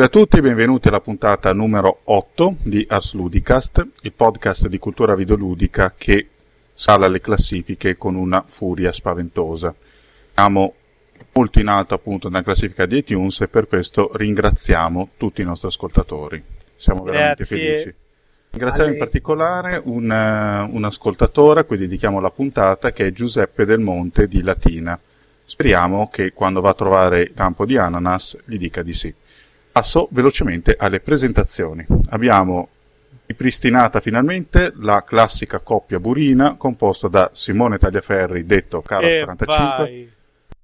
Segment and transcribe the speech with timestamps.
[0.00, 5.14] Salve a tutti, benvenuti alla puntata numero 8 di Ars Ludicast, il podcast di cultura
[5.14, 6.26] videoludica che
[6.72, 9.74] sale alle classifiche con una furia spaventosa.
[10.32, 10.74] Siamo
[11.34, 15.68] molto in alto appunto nella classifica di iTunes e per questo ringraziamo tutti i nostri
[15.68, 16.42] ascoltatori.
[16.76, 17.56] Siamo veramente Grazie.
[17.58, 17.94] felici.
[18.52, 23.66] Ringraziamo in particolare un, eh, un ascoltatore a cui dedichiamo la puntata che è Giuseppe
[23.66, 24.98] Del Monte di Latina.
[25.44, 29.14] Speriamo che quando va a trovare Campo di Ananas gli dica di sì.
[29.72, 31.86] Passo velocemente alle presentazioni.
[32.10, 32.68] Abbiamo
[33.26, 39.84] ripristinata finalmente la classica coppia burina composta da Simone Tagliaferri, detto Caro E 45.
[39.84, 40.10] vai.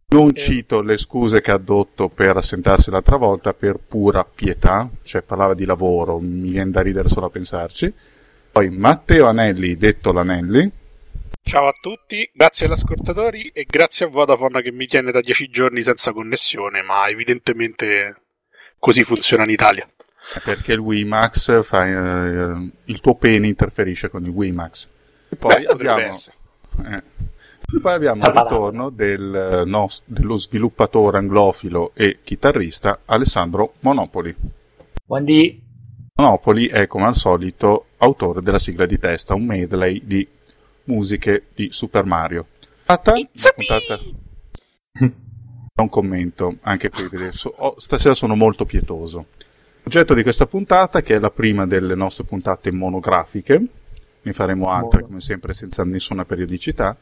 [0.09, 0.35] Non Eh.
[0.35, 5.55] cito le scuse che ha addotto per assentarsi l'altra volta per pura pietà, cioè parlava
[5.55, 7.93] di lavoro, mi viene da ridere solo a pensarci.
[8.51, 10.71] Poi Matteo Anelli, detto l'Anelli.
[11.43, 15.49] Ciao a tutti, grazie agli ascoltatori e grazie a Vodafone che mi tiene da 10
[15.49, 18.17] giorni senza connessione, ma evidentemente
[18.87, 19.89] così funziona in Italia.
[20.45, 24.89] perché il WiMAX fa eh, il tuo pene interferisce con il WiMAX.
[25.29, 27.03] E poi Beh, abbiamo eh,
[27.81, 34.35] poi abbiamo il ritorno del, eh, nos- dello sviluppatore anglofilo e chitarrista Alessandro Monopoli.
[35.05, 35.63] Buondì.
[36.15, 40.27] Monopoli è come al solito autore della sigla di testa, un medley di
[40.85, 42.47] musiche di Super Mario.
[42.85, 43.65] Puntata- It's a me!
[43.67, 44.01] puntata-
[45.77, 49.27] non commento, anche qui so- oh, stasera sono molto pietoso.
[49.83, 53.65] L'oggetto di questa puntata, che è la prima delle nostre puntate monografiche,
[54.23, 56.97] ne faremo altre come sempre senza nessuna periodicità,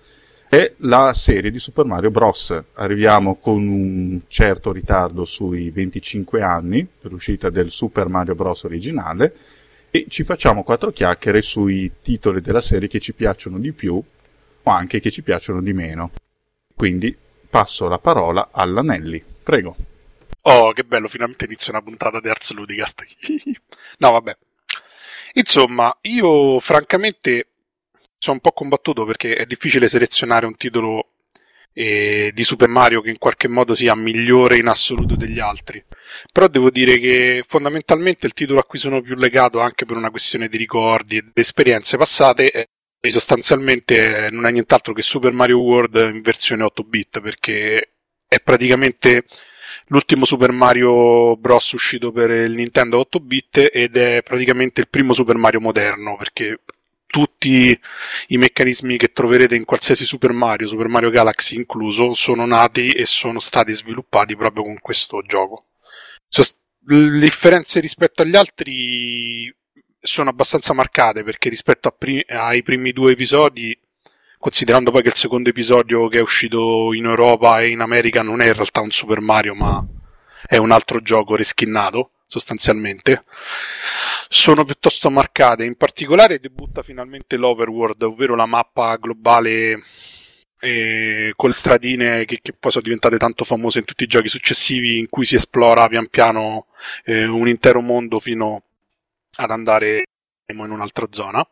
[0.49, 2.53] è la serie di Super Mario Bros.
[2.75, 8.65] Arriviamo con un certo ritardo sui 25 anni dell'uscita del Super Mario Bros.
[8.65, 9.35] originale
[9.91, 14.71] e ci facciamo quattro chiacchiere sui titoli della serie che ci piacciono di più o
[14.71, 16.11] anche che ci piacciono di meno.
[16.75, 17.17] Quindi
[17.55, 19.23] passo la parola all'Anelli.
[19.45, 19.77] Prego.
[20.43, 23.05] Oh, che bello, finalmente inizia una puntata di Ars Ludicast.
[23.99, 24.37] no, vabbè.
[25.35, 27.47] Insomma, io francamente
[28.19, 31.11] sono un po' combattuto perché è difficile selezionare un titolo
[31.73, 35.81] eh, di Super Mario che in qualche modo sia migliore in assoluto degli altri.
[36.33, 40.11] Però devo dire che fondamentalmente il titolo a cui sono più legato anche per una
[40.11, 42.67] questione di ricordi e di esperienze passate è
[43.11, 47.93] sostanzialmente non è nient'altro che Super Mario World in versione 8 bit perché
[48.27, 49.25] è praticamente
[49.87, 55.13] l'ultimo Super Mario Bros uscito per il Nintendo 8 bit ed è praticamente il primo
[55.13, 56.61] Super Mario moderno perché
[57.15, 57.79] tutti
[58.29, 63.07] i meccanismi che troverete in qualsiasi Super Mario, Super Mario Galaxy incluso, sono nati e
[63.07, 65.67] sono stati sviluppati proprio con questo gioco.
[66.87, 69.55] Le differenze rispetto agli altri
[70.05, 73.77] sono abbastanza marcate perché rispetto a pri- ai primi due episodi,
[74.39, 78.43] considerando poi che il secondo episodio che è uscito in Europa e in America non
[78.43, 79.85] è in realtà un Super Mario, ma
[80.47, 83.25] è un altro gioco reskinnato sostanzialmente,
[84.29, 85.65] sono piuttosto marcate.
[85.65, 89.83] In particolare debutta finalmente l'Overworld, ovvero la mappa globale
[90.61, 94.29] eh, con le stradine che, che poi sono diventate tanto famose in tutti i giochi
[94.29, 96.67] successivi, in cui si esplora pian piano
[97.05, 98.65] eh, un intero mondo fino
[99.37, 100.05] ad andare
[100.53, 101.47] in un'altra zona.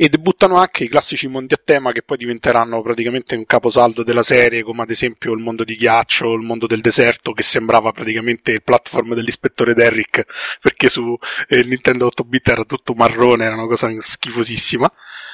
[0.00, 4.22] E debuttano anche i classici mondi a tema che poi diventeranno praticamente un caposaldo della
[4.22, 8.52] serie, come ad esempio il mondo di ghiaccio, il mondo del deserto, che sembrava praticamente
[8.52, 10.24] il platform dell'ispettore Derrick,
[10.60, 11.16] perché su
[11.48, 14.88] eh, Nintendo 8-bit era tutto marrone, era una cosa schifosissima.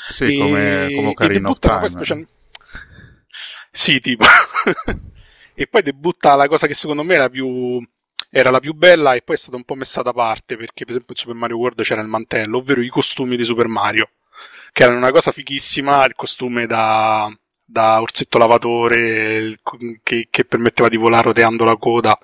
[0.09, 1.89] Sì, E- come, come Ocarina of Time.
[1.89, 2.27] special-
[3.71, 4.25] Sì, tipo.
[5.55, 7.87] e poi debutta la cosa che secondo me era più
[8.37, 10.95] era la più bella e poi è stata un po' messa da parte perché per
[10.95, 14.11] esempio in Super Mario World c'era il mantello, ovvero i costumi di Super Mario,
[14.73, 17.33] che erano una cosa fighissima, il costume da,
[17.65, 19.55] da orsetto lavatore
[20.03, 22.19] che, che permetteva di volare roteando la coda.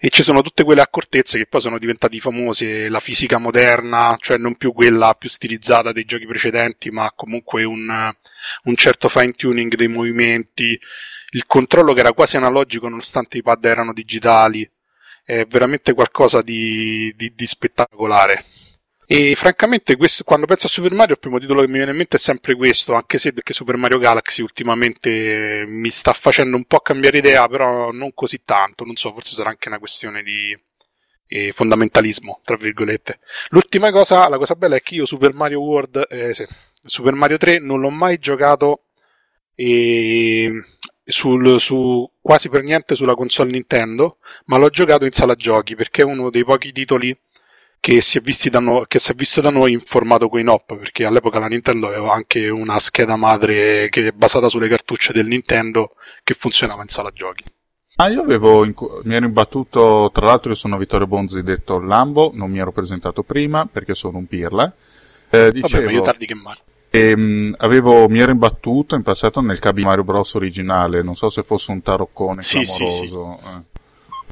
[0.00, 4.38] E ci sono tutte quelle accortezze che poi sono diventate famose, la fisica moderna, cioè
[4.38, 8.12] non più quella più stilizzata dei giochi precedenti, ma comunque un,
[8.64, 10.76] un certo fine tuning dei movimenti,
[11.30, 14.68] il controllo che era quasi analogico nonostante i pad erano digitali,
[15.26, 18.44] è veramente qualcosa di, di- di spettacolare.
[19.08, 21.96] E francamente, questo- quando penso a Super Mario, il primo titolo che mi viene in
[21.96, 26.64] mente è sempre questo, anche se perché Super Mario Galaxy ultimamente mi sta facendo un
[26.64, 28.84] po' cambiare idea, però non così tanto.
[28.84, 30.56] Non so, forse sarà anche una questione di
[31.28, 33.20] eh, fondamentalismo, tra virgolette.
[33.50, 36.46] L'ultima cosa, la cosa bella è che io Super Mario World, eh, sì,
[36.84, 38.82] Super Mario 3 non l'ho mai giocato
[39.54, 40.50] eh,
[41.06, 46.02] sul- su, quasi per niente sulla console Nintendo, ma l'ho giocato in sala giochi perché
[46.02, 47.16] è uno dei pochi titoli
[47.80, 50.76] che si è, visti da no- che si è visto da noi in formato coin-op
[50.76, 55.26] perché all'epoca la Nintendo aveva anche una scheda madre che è basata sulle cartucce del
[55.26, 55.92] Nintendo
[56.24, 57.44] che funzionava in sala giochi.
[57.98, 62.30] Ah, io avevo, inc- mi ero imbattuto, tra l'altro io sono Vittorio Bonzi detto Lambo,
[62.34, 64.70] non mi ero presentato prima perché sono un pirla.
[65.30, 66.56] Eh, dicevo, Vabbè, meglio tardi che mai.
[66.96, 71.28] E, mh, avevo, mi ero imbattuto in passato nel cabi Mario Bros originale, non so
[71.28, 72.96] se fosse un taroccone sì, clamoroso.
[72.96, 73.48] Sì, sì.
[73.48, 73.74] Eh.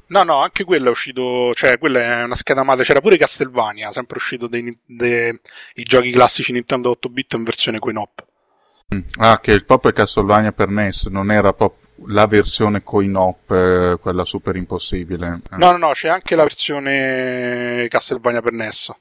[0.06, 3.90] No, no, anche quello è uscito, cioè quella è una scheda madre, c'era pure Castlevania,
[3.90, 5.38] sempre uscito dei, dei,
[5.75, 8.25] i giochi classici Nintendo 8 bit in versione coin-op.
[8.94, 9.00] Mm.
[9.19, 13.99] Ah, che il pop è Castlevania per NES, non era proprio la versione coin-op, eh,
[14.00, 15.40] quella super impossibile.
[15.50, 15.56] Eh.
[15.56, 18.93] No, no, no, c'è anche la versione Castlevania per NES.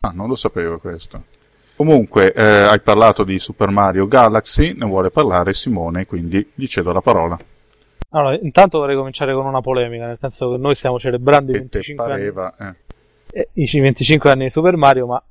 [0.00, 1.36] Ah, non lo sapevo questo.
[1.78, 6.90] Comunque, eh, hai parlato di Super Mario Galaxy, ne vuole parlare Simone, quindi gli cedo
[6.90, 7.38] la parola.
[8.08, 12.04] Allora, intanto vorrei cominciare con una polemica, nel senso che noi stiamo celebrando i 25
[12.04, 12.74] pareva, anni.
[13.30, 13.48] Eh.
[13.52, 15.22] I 25 anni di Super Mario, ma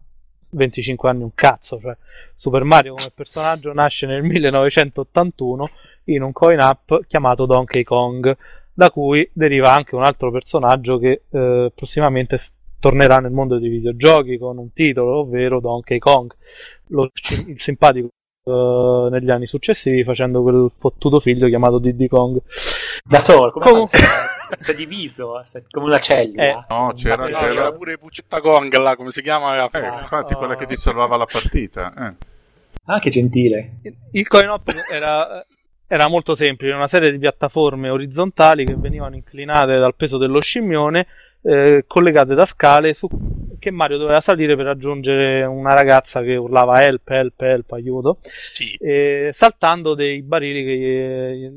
[0.51, 1.97] 25 anni un cazzo, cioè
[2.33, 5.69] Super Mario come personaggio nasce nel 1981
[6.05, 8.37] in un coin-up chiamato Donkey Kong,
[8.73, 12.37] da cui deriva anche un altro personaggio che eh, prossimamente
[12.79, 16.31] tornerà nel mondo dei videogiochi con un titolo, ovvero Donkey Kong,
[16.87, 17.09] lo,
[17.47, 18.09] il simpatico
[18.43, 22.39] uh, negli anni successivi facendo quel fottuto figlio chiamato Diddy Kong.
[23.03, 23.99] Da solo, come Comunque...
[24.57, 26.43] si è diviso, come una cellula.
[26.43, 27.47] Eh, no, c'era, no, c'era...
[27.47, 29.57] c'era pure Puccetta Kong là, come si chiama?
[29.57, 31.93] Eh, infatti, quella che ti salvava la partita.
[31.93, 32.25] Eh.
[32.85, 33.79] Ah, che gentile.
[34.11, 35.43] Il coin op era
[35.87, 41.07] era molto semplice, una serie di piattaforme orizzontali che venivano inclinate dal peso dello scimmione,
[41.41, 43.07] eh, collegate da scale su,
[43.59, 48.19] che Mario doveva salire per raggiungere una ragazza che urlava help, help, help, aiuto,
[48.53, 48.73] sì.
[48.73, 51.51] eh, saltando dei barili che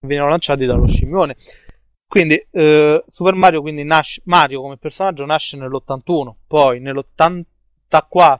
[0.00, 1.36] venivano lanciati dallo scimmione.
[2.06, 8.38] Quindi eh, Super Mario, quindi nasce, Mario come personaggio nasce nell'81, poi nell'84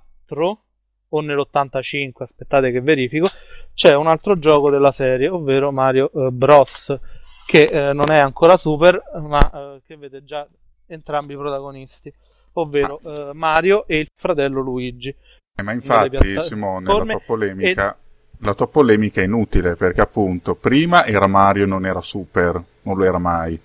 [1.12, 3.28] o nell'85, aspettate che verifico,
[3.74, 6.98] c'è un altro gioco della serie, ovvero Mario eh, Bros,
[7.46, 10.46] che eh, non è ancora super, ma eh, che vede già
[10.90, 12.12] entrambi i protagonisti,
[12.54, 15.14] ovvero eh, Mario e il fratello Luigi.
[15.54, 17.96] Eh, ma infatti, Simone, la tua, polemica, e...
[18.38, 22.96] la tua polemica è inutile, perché appunto prima era Mario e non era super, non
[22.96, 23.60] lo era mai.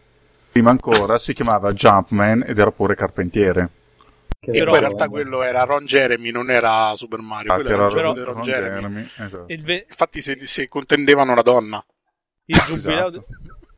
[0.52, 3.70] Prima ancora si chiamava Jumpman ed era pure carpentiere.
[4.40, 7.52] Che e poi in realtà quello era Ron Jeremy, non era Super Mario.
[7.52, 8.76] Ah, era Ron, Ron, Ron Jeremy.
[8.76, 9.46] Jeremy esatto.
[9.48, 11.84] ve- Infatti, se, se, contendevano una donna.
[12.46, 13.26] Il giubileo, esatto.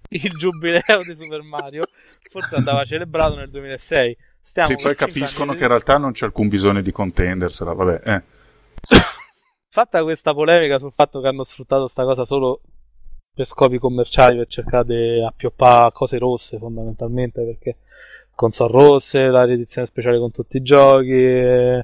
[0.10, 1.88] Il giubileo di Super Mario
[2.30, 4.18] forse andava celebrato nel 2006.
[4.40, 7.74] Stiamo sì, poi capiscono che in realtà non c'è alcun bisogno di contendersela.
[7.74, 8.24] Vabbè, eh.
[9.70, 12.62] Fatta questa polemica sul fatto che hanno sfruttato questa cosa solo
[13.34, 17.78] per scopi commerciali, per cercare di appioppare cose rosse fondamentalmente, perché
[18.34, 21.84] console rosse, la riedizione speciale con tutti i giochi.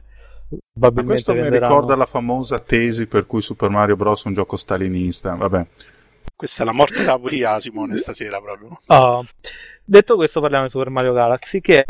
[0.80, 4.24] Ma questo mi ricorda la famosa tesi per cui Super Mario Bros.
[4.24, 5.36] è un gioco stalinista.
[5.36, 5.68] Vabbè.
[6.36, 8.80] Questa è la morte della poria, Simone, stasera proprio.
[8.88, 9.26] Oh.
[9.86, 11.86] Detto questo, parliamo di Super Mario Galaxy, che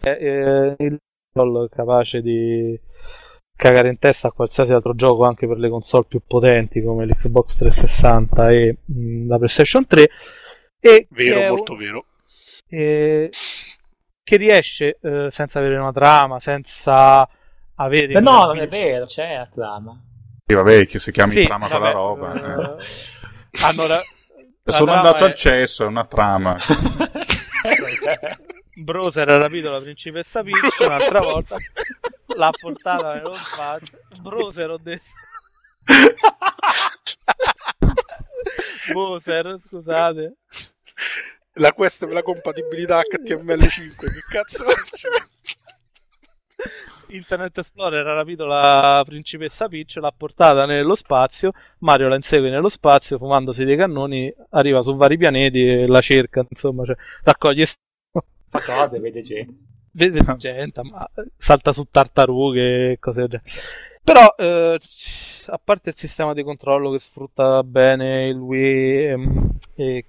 [0.00, 0.98] è eh, il
[1.32, 2.78] gol capace di
[3.56, 7.56] cagare in testa a qualsiasi altro gioco, anche per le console più potenti come l'Xbox
[7.56, 10.10] 360 e mh, la PlayStation 3.
[10.80, 11.78] E vero, molto un...
[11.78, 12.04] vero.
[12.68, 13.30] E
[14.22, 17.28] che riesce eh, senza avere una trama, senza
[17.74, 18.12] avere...
[18.12, 20.00] Beh, no, non è vero, c'è la trama.
[20.46, 22.32] Sì, vabbè, che si chiami sì, trama vabbè, quella roba.
[22.32, 22.84] Uh, eh.
[23.62, 24.00] Allora...
[24.64, 25.28] Sono andato è...
[25.28, 26.56] al cesso, è una trama.
[28.74, 31.56] Browser ha rapito la principessa Peach un'altra volta,
[32.36, 33.98] l'ha portata nello spazio.
[34.20, 35.04] Browser ho detto...
[38.92, 40.36] Bowser, scusate
[41.54, 45.08] la quest per la compatibilità HTML5, che cazzo faccio?
[47.10, 52.68] Internet Explorer ha rapito la principessa Peach, l'ha portata nello spazio, Mario la insegue nello
[52.68, 57.66] spazio, fumandosi dei cannoni, arriva su vari pianeti e la cerca, insomma, cioè, raccoglie...
[58.48, 59.54] Fa cose, vede gente.
[59.92, 63.50] Vede gente, ma salta su tartarughe e cose del genere.
[64.02, 64.78] Però, eh,
[65.46, 70.04] a parte il sistema di controllo che sfrutta bene il Wii ehm, e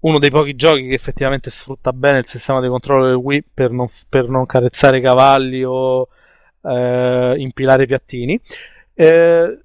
[0.00, 3.70] uno dei pochi giochi che effettivamente sfrutta bene il sistema di controllo del Wii per
[3.70, 6.08] non, per non carezzare cavalli o
[6.62, 8.40] eh, impilare piattini.
[8.94, 9.58] Eh,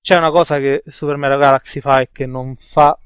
[0.00, 2.98] c'è una cosa che Super Mario Galaxy fa e che non fa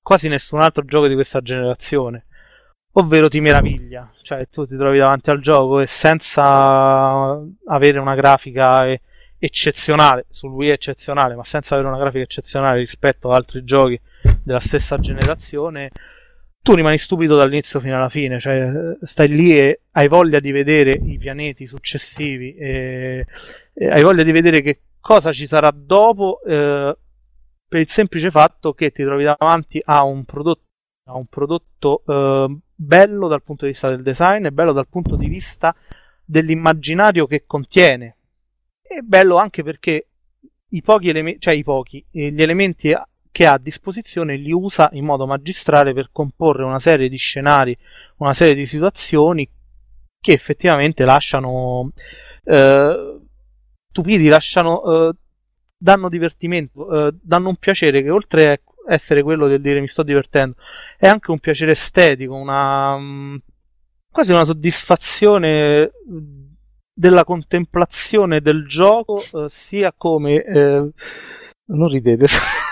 [0.00, 2.26] quasi nessun altro gioco di questa generazione,
[2.92, 4.12] ovvero ti meraviglia.
[4.22, 8.86] Cioè, tu ti trovi davanti al gioco e senza avere una grafica
[9.38, 14.00] eccezionale, sul Wii eccezionale, ma senza avere una grafica eccezionale rispetto ad altri giochi
[14.42, 15.90] della stessa generazione,
[16.66, 20.98] tu rimani stupido dall'inizio fino alla fine, cioè stai lì e hai voglia di vedere
[21.00, 23.24] i pianeti successivi, e,
[23.72, 26.96] e hai voglia di vedere che cosa ci sarà dopo, eh,
[27.68, 30.62] per il semplice fatto che ti trovi davanti a un prodotto
[31.04, 35.28] un prodotto uh, bello dal punto di vista del design e bello dal punto di
[35.28, 35.72] vista
[36.24, 38.16] dell'immaginario che contiene.
[38.82, 40.08] E bello anche perché
[40.70, 42.92] i pochi elementi, cioè i pochi, eh, gli elementi
[43.36, 47.76] che ha a disposizione li usa in modo magistrale per comporre una serie di scenari,
[48.16, 49.46] una serie di situazioni
[50.18, 51.92] che effettivamente lasciano
[52.44, 53.20] eh,
[53.90, 55.12] stupidi, lasciano, eh,
[55.76, 60.02] danno divertimento, eh, danno un piacere che oltre a essere quello del dire mi sto
[60.02, 60.56] divertendo,
[60.96, 63.36] è anche un piacere estetico, una mm,
[64.10, 65.90] quasi una soddisfazione
[66.90, 70.90] della contemplazione del gioco, eh, sia come eh,
[71.66, 72.24] non ridete.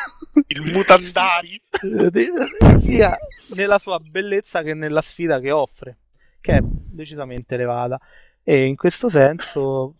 [0.49, 1.61] Il mutandari
[2.81, 3.17] sia
[3.55, 5.99] nella sua bellezza che nella sfida che offre,
[6.41, 8.01] che è decisamente elevata.
[8.43, 9.95] E in questo senso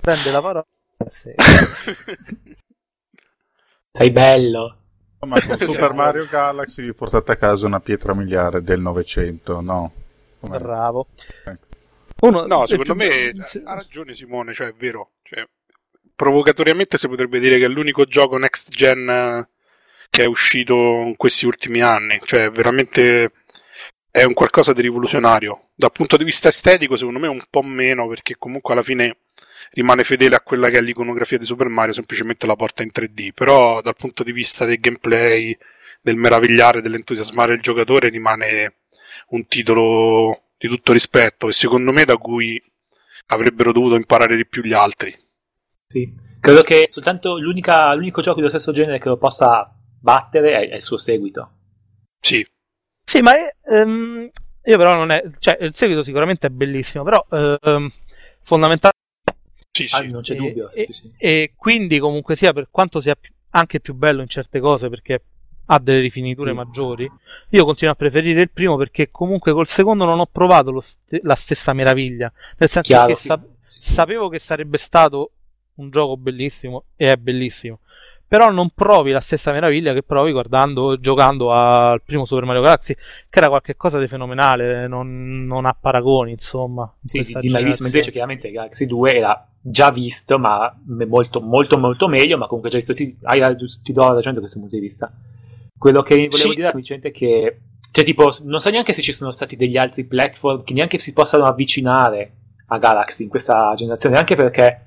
[0.00, 0.66] prende la parola.
[1.08, 1.32] Sì.
[3.90, 4.76] Sei bello.
[5.20, 9.92] Ma con Super Mario Galaxy vi portate a casa una pietra miliare del Novecento, no?
[10.40, 10.58] Com'è?
[10.58, 11.08] Bravo.
[11.44, 11.66] Ecco.
[12.20, 13.32] Uno, no, secondo me
[13.64, 15.10] ha ragione Simone, cioè è vero.
[15.22, 15.46] Cioè,
[16.18, 19.48] provocatoriamente si potrebbe dire che è l'unico gioco next gen eh,
[20.10, 22.18] che è uscito in questi ultimi anni.
[22.24, 23.30] Cioè, veramente
[24.10, 25.68] è un qualcosa di rivoluzionario.
[25.76, 29.18] Dal punto di vista estetico, secondo me un po' meno, perché comunque alla fine
[29.70, 33.30] rimane fedele a quella che è l'iconografia di Super Mario, semplicemente la porta in 3D.
[33.32, 35.56] Però dal punto di vista del gameplay,
[36.00, 38.78] del meravigliare, dell'entusiasmare il giocatore, rimane
[39.28, 42.60] un titolo di tutto rispetto e secondo me da cui
[43.26, 45.16] avrebbero dovuto imparare di più gli altri.
[45.90, 50.76] Sì, credo che soltanto l'unico gioco dello stesso genere che lo possa battere è, è
[50.76, 51.52] il suo seguito.
[52.20, 52.46] Sì.
[53.04, 54.28] Sì, ma è, um,
[54.64, 55.22] io però non è...
[55.38, 57.90] Cioè, il seguito sicuramente è bellissimo, però um,
[58.42, 58.92] fondamentale...
[59.70, 59.94] Sì, sì.
[59.94, 60.70] Ah, non c'è dubbio.
[60.72, 61.12] E, sì, sì.
[61.16, 63.16] e, quindi comunque sia, per quanto sia
[63.50, 65.22] anche più bello in certe cose, perché
[65.64, 66.56] ha delle rifiniture sì.
[66.56, 67.10] maggiori.
[67.50, 71.34] Io continuo a preferire il primo perché comunque col secondo non ho provato st- la
[71.34, 72.30] stessa meraviglia.
[72.58, 73.92] Nel senso Chiaro, che sa- sì.
[73.92, 75.30] sapevo che sarebbe stato
[75.78, 77.80] un gioco bellissimo e è bellissimo.
[78.28, 82.94] Però non provi la stessa meraviglia che provi guardando, giocando al primo Super Mario Galaxy,
[82.94, 86.92] che era qualcosa di fenomenale, non, non ha paragoni, insomma.
[87.02, 92.06] Sì, di mai visto, invece chiaramente Galaxy 2 era già visto, ma molto, molto, molto
[92.06, 93.40] meglio, ma comunque già visto, ti, hai,
[93.82, 95.10] ti do ragione da questo punto di vista.
[95.78, 96.48] Quello che volevo sì.
[96.54, 100.04] dire semplicemente è che, cioè, tipo, non so neanche se ci sono stati degli altri
[100.04, 102.32] platform che neanche si possano avvicinare
[102.66, 104.82] a Galaxy in questa generazione, anche perché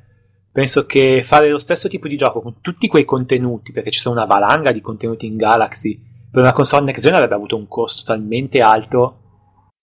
[0.51, 4.15] penso che fare lo stesso tipo di gioco con tutti quei contenuti, perché ci sono
[4.15, 5.99] una valanga di contenuti in Galaxy,
[6.31, 9.17] per una console next gen avrebbe avuto un costo talmente alto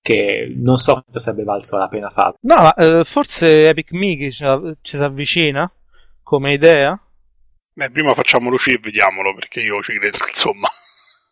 [0.00, 2.36] che non so quanto sarebbe valso la pena farlo.
[2.40, 4.44] No, ma eh, forse Epic Mickey ci,
[4.80, 5.70] ci si avvicina
[6.22, 6.98] come idea?
[7.74, 10.68] Beh, prima facciamolo uscire e vediamolo, perché io ci credo, insomma.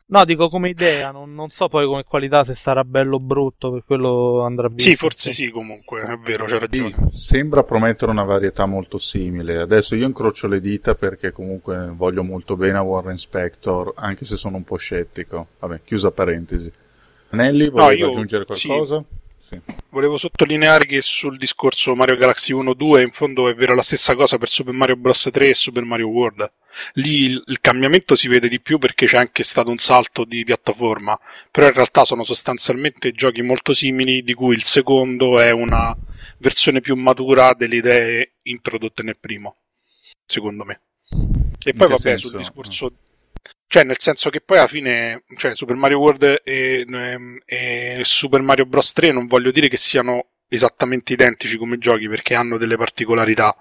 [0.09, 3.73] No, dico come idea, non, non, so poi come qualità se sarà bello o brutto,
[3.73, 4.81] per quello andrà bene.
[4.81, 7.09] Sì, forse sì, comunque, è vero, c'è ragione.
[7.13, 9.59] Sembra promettere una varietà molto simile.
[9.59, 14.37] Adesso io incrocio le dita perché comunque voglio molto bene a Warren Spector, anche se
[14.37, 15.49] sono un po' scettico.
[15.59, 16.71] Vabbè, chiusa parentesi.
[17.31, 18.99] Anelli, volevi no, aggiungere qualcosa?
[18.99, 19.25] Sì.
[19.49, 19.61] Sì.
[19.91, 24.39] Volevo sottolineare che sul discorso Mario Galaxy 1-2 in fondo è vera la stessa cosa
[24.39, 25.29] per Super Mario Bros.
[25.31, 26.53] 3 e Super Mario World.
[26.95, 30.45] Lì il, il, cambiamento si vede di più perché c'è anche stato un salto di
[30.45, 31.19] piattaforma,
[31.51, 35.97] però in realtà sono sostanzialmente giochi molto simili di cui il secondo è una
[36.39, 39.57] versione più matura delle idee introdotte nel primo,
[40.27, 40.81] secondo me.
[41.65, 42.29] E poi vabbè senso?
[42.29, 42.93] sul discorso
[43.69, 46.87] cioè, nel senso che poi alla fine, cioè, Super Mario World e,
[47.45, 48.93] e, Super Mario Bros.
[48.93, 53.57] 3 non voglio dire che siano esattamente identici come giochi perché hanno delle particolarità.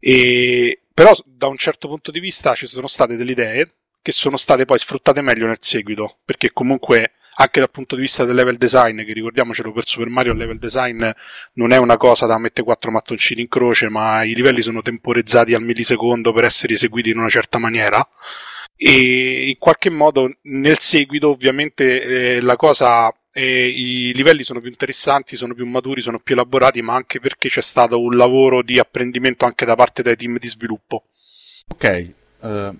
[0.00, 4.36] E, però, da un certo punto di vista, ci sono state delle idee che sono
[4.38, 6.18] state poi sfruttate meglio nel seguito.
[6.24, 10.32] Perché comunque, anche dal punto di vista del level design, che ricordiamocelo per Super Mario,
[10.32, 11.06] il level design
[11.54, 15.52] non è una cosa da mettere quattro mattoncini in croce, ma i livelli sono temporizzati
[15.52, 18.08] al millisecondo per essere eseguiti in una certa maniera
[18.76, 22.02] e in qualche modo nel seguito ovviamente
[22.36, 26.80] eh, la cosa eh, i livelli sono più interessanti, sono più maturi, sono più elaborati,
[26.80, 30.48] ma anche perché c'è stato un lavoro di apprendimento anche da parte dei team di
[30.48, 31.04] sviluppo.
[31.68, 32.78] Ok, uh,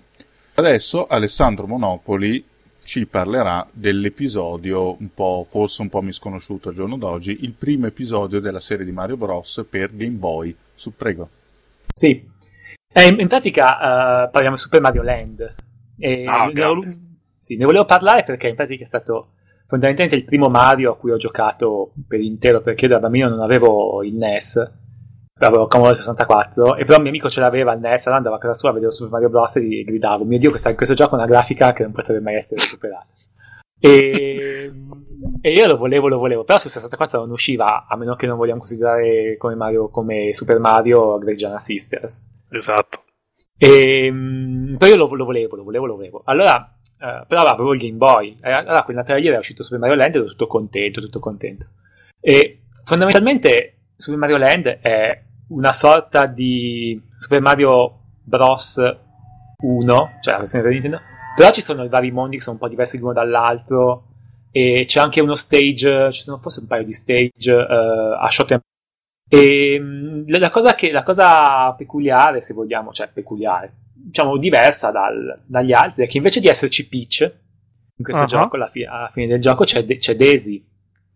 [0.55, 2.43] adesso Alessandro Monopoli
[2.83, 8.39] ci parlerà dell'episodio un po', forse un po' misconosciuto al giorno d'oggi, il primo episodio
[8.39, 9.63] della serie di Mario Bros.
[9.69, 10.55] per Game Boy.
[10.73, 11.29] Su, prego.
[11.93, 12.23] Sì,
[12.93, 15.55] eh, in, in, pratica uh, parliamo di Super Mario Land,
[16.25, 16.79] ah, ne, ho,
[17.37, 19.33] sì, ne volevo parlare perché in pratica è stato
[19.67, 23.41] fondamentalmente il primo Mario a cui ho giocato per intero perché io da bambino non
[23.41, 24.73] avevo il NES
[25.39, 28.39] avevo Commodore 64 e però un mio amico ce l'aveva il NES allora andavo a
[28.39, 31.27] casa sua vedevo Super Mario Bros e gridavo mio dio questa, questo gioco ha una
[31.27, 33.07] grafica che non potrebbe mai essere superata
[33.79, 34.71] E,
[35.41, 38.37] e, io lo volevo, lo volevo, però su 64 non usciva, a meno che non
[38.37, 42.27] vogliamo considerare come Mario, come Super Mario Gregiana Sisters.
[42.49, 43.03] Esatto.
[43.57, 44.13] E,
[44.77, 46.21] però io lo, lo, volevo, lo volevo, lo volevo.
[46.25, 48.37] Allora, uh, però avevo il Game Boy.
[48.41, 51.65] Allora, quella ieri era uscito Super Mario Land e ero tutto contento, tutto contento.
[52.19, 58.77] E fondamentalmente Super Mario Land è una sorta di Super Mario Bros
[59.59, 61.01] 1, cioè la versione per Nintendo,
[61.35, 64.03] però ci sono i vari mondi che sono un po' diversi l'uno dall'altro
[64.51, 68.51] e c'è anche uno stage, ci sono forse un paio di stage uh, a shot
[68.51, 68.61] and
[69.27, 75.41] e mm, la cosa, che, la cosa peculiare, se vogliamo, cioè peculiare, diciamo diversa dal,
[75.45, 77.21] dagli altri, è che invece di esserci Peach
[77.97, 78.29] in questo uh-huh.
[78.29, 80.65] gioco, alla, fi- alla, fine del gioco c'è, De- c'è Daisy.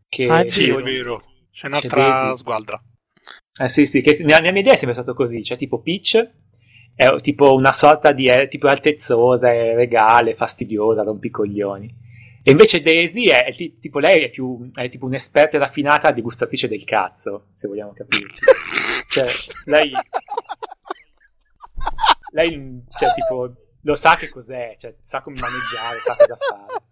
[0.07, 1.23] Che ah, sì, è vero.
[1.51, 2.81] C'è un'altra c'è sgualdra.
[3.61, 6.29] Eh sì, sì, che nella mia idea è sempre stato così, cioè tipo Peach
[6.95, 11.93] è tipo una sorta di è, tipo altezzosa, è regale, fastidiosa, rompicoglioni.
[12.43, 16.83] E invece Daisy è, è, tipo lei è più è tipo un'esperta raffinata degustatrice del
[16.83, 18.43] cazzo, se vogliamo capirci.
[19.09, 19.27] cioè,
[19.65, 19.91] lei
[22.31, 26.83] lei cioè tipo lo sa che cos'è, cioè sa come maneggiare, sa cosa fare.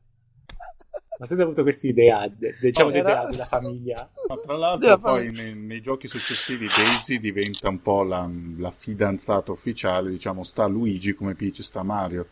[1.22, 2.32] Ho sempre avuto questa idea,
[2.62, 3.26] diciamo, oh, era...
[3.26, 4.10] della famiglia.
[4.28, 9.52] Ma tra l'altro, poi nei, nei, giochi successivi Daisy diventa un po' la, la, fidanzata
[9.52, 12.26] ufficiale, diciamo, sta Luigi come Peach sta Mario.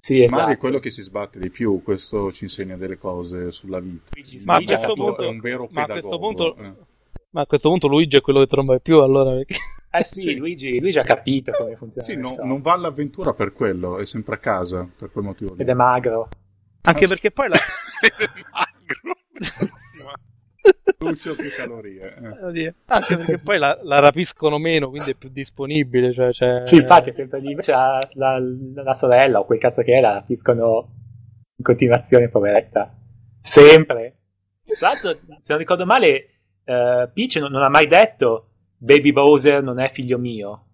[0.00, 0.40] Sì, esatto.
[0.40, 4.10] Mario è quello che si sbatte di più, questo ci insegna delle cose sulla vita.
[4.14, 6.72] Luigi, ma, a questo punto, è un vero ma a questo punto, eh.
[7.30, 9.32] ma a questo punto Luigi è quello che tromba di più, allora.
[9.32, 9.54] Perché...
[9.90, 10.34] Eh sì, sì.
[10.38, 12.06] Luigi, Luigi, ha capito come funziona.
[12.06, 15.56] Sì, no, non va all'avventura per quello, è sempre a casa per quel motivo.
[15.56, 16.28] Ed è magro.
[16.82, 17.58] Anche ah, perché poi la...
[20.98, 22.14] Lucio più calorie.
[22.52, 22.74] Eh.
[22.86, 26.12] Anche perché poi la, la, rapiscono meno, quindi è più disponibile.
[26.12, 26.62] Cioè, cioè...
[26.66, 27.50] Sì, infatti è sempre lì.
[27.50, 28.38] Invece la, la,
[28.74, 30.88] la, sorella o quel cazzo che è la rapiscono
[31.56, 32.92] in continuazione, poveretta.
[33.40, 34.16] Sempre.
[34.64, 36.28] Tra l'altro, se non ricordo male,
[36.64, 40.64] uh, Peach non, non, ha mai detto Baby Bowser non è figlio mio.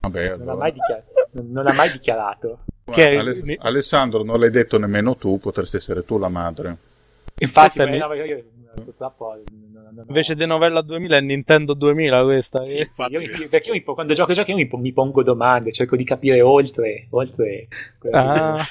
[0.00, 0.52] Vabbè, non, allora.
[0.52, 2.58] ha mai dichiarato, non, non ha mai dichiarato.
[2.84, 3.16] Che...
[3.16, 6.76] Ale- Alessandro, non l'hai detto nemmeno tu, potresti essere tu la madre.
[7.38, 7.98] Infatti, mi...
[7.98, 8.44] no, io,
[8.76, 12.64] non invece di novella 2000 è Nintendo 2000 questa.
[12.64, 16.04] Sì, infatti, io, perché io quando gioco giochi io mi, mi, pongo domande, cerco di
[16.04, 17.68] capire oltre, oltre,
[18.10, 18.64] ah.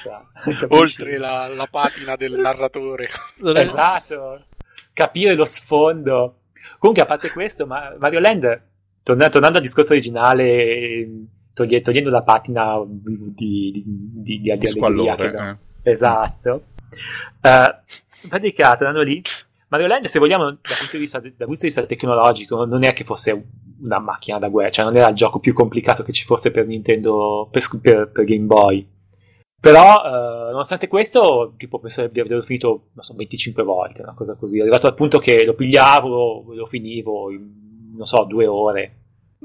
[0.68, 3.08] oltre la, la, patina del narratore.
[3.54, 4.44] esatto,
[4.92, 6.40] capire lo sfondo.
[6.78, 8.62] Comunque, a parte questo, Mario Land,
[9.02, 11.08] tornando, tornando al discorso originale
[11.56, 15.58] toglie, togliendo la patina di, di, di, di, di squallore.
[15.82, 15.90] Eh.
[15.90, 16.64] Esatto.
[17.40, 17.72] Uh,
[18.22, 19.22] in pratica, tornando lì,
[19.76, 23.04] Mario Land, se vogliamo, dal punto, di vista, punto di vista tecnologico, non è che
[23.04, 23.48] fosse
[23.80, 26.66] una macchina da guerra, cioè non era il gioco più complicato che ci fosse per
[26.66, 28.88] Nintendo, per, per, per Game Boy.
[29.60, 34.34] Però, uh, nonostante questo, tipo, penso di averlo finito, non so, 25 volte, una cosa
[34.34, 34.60] così.
[34.60, 38.82] Arrivato al punto che lo pigliavo, lo finivo in, non so, due ore.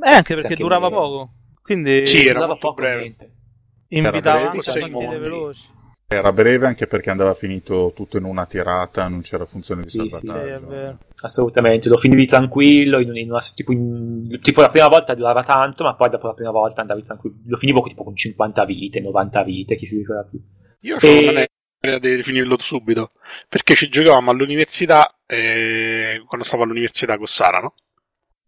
[0.01, 0.95] Eh, anche perché durava me...
[0.95, 1.29] poco.
[1.61, 3.15] Quindi sì, era molto breve.
[3.89, 5.79] Invitava anche partite veloci.
[6.13, 10.09] Era breve anche perché andava finito tutto in una tirata, non c'era funzione di sì,
[10.09, 10.69] salvataggio.
[10.69, 15.41] Sì, Assolutamente, lo finivi tranquillo, in, in una, tipo, in, tipo, la prima volta durava
[15.41, 17.35] tanto, ma poi dopo la prima volta andavi tranquillo.
[17.45, 20.41] Lo finivo tipo con 50 vite, 90 vite, chi si ricorda più.
[20.81, 21.27] Io e...
[21.27, 23.11] ho una di finirlo subito,
[23.47, 27.73] perché ci giocavamo all'università, eh, quando stavo all'università con Sara, no?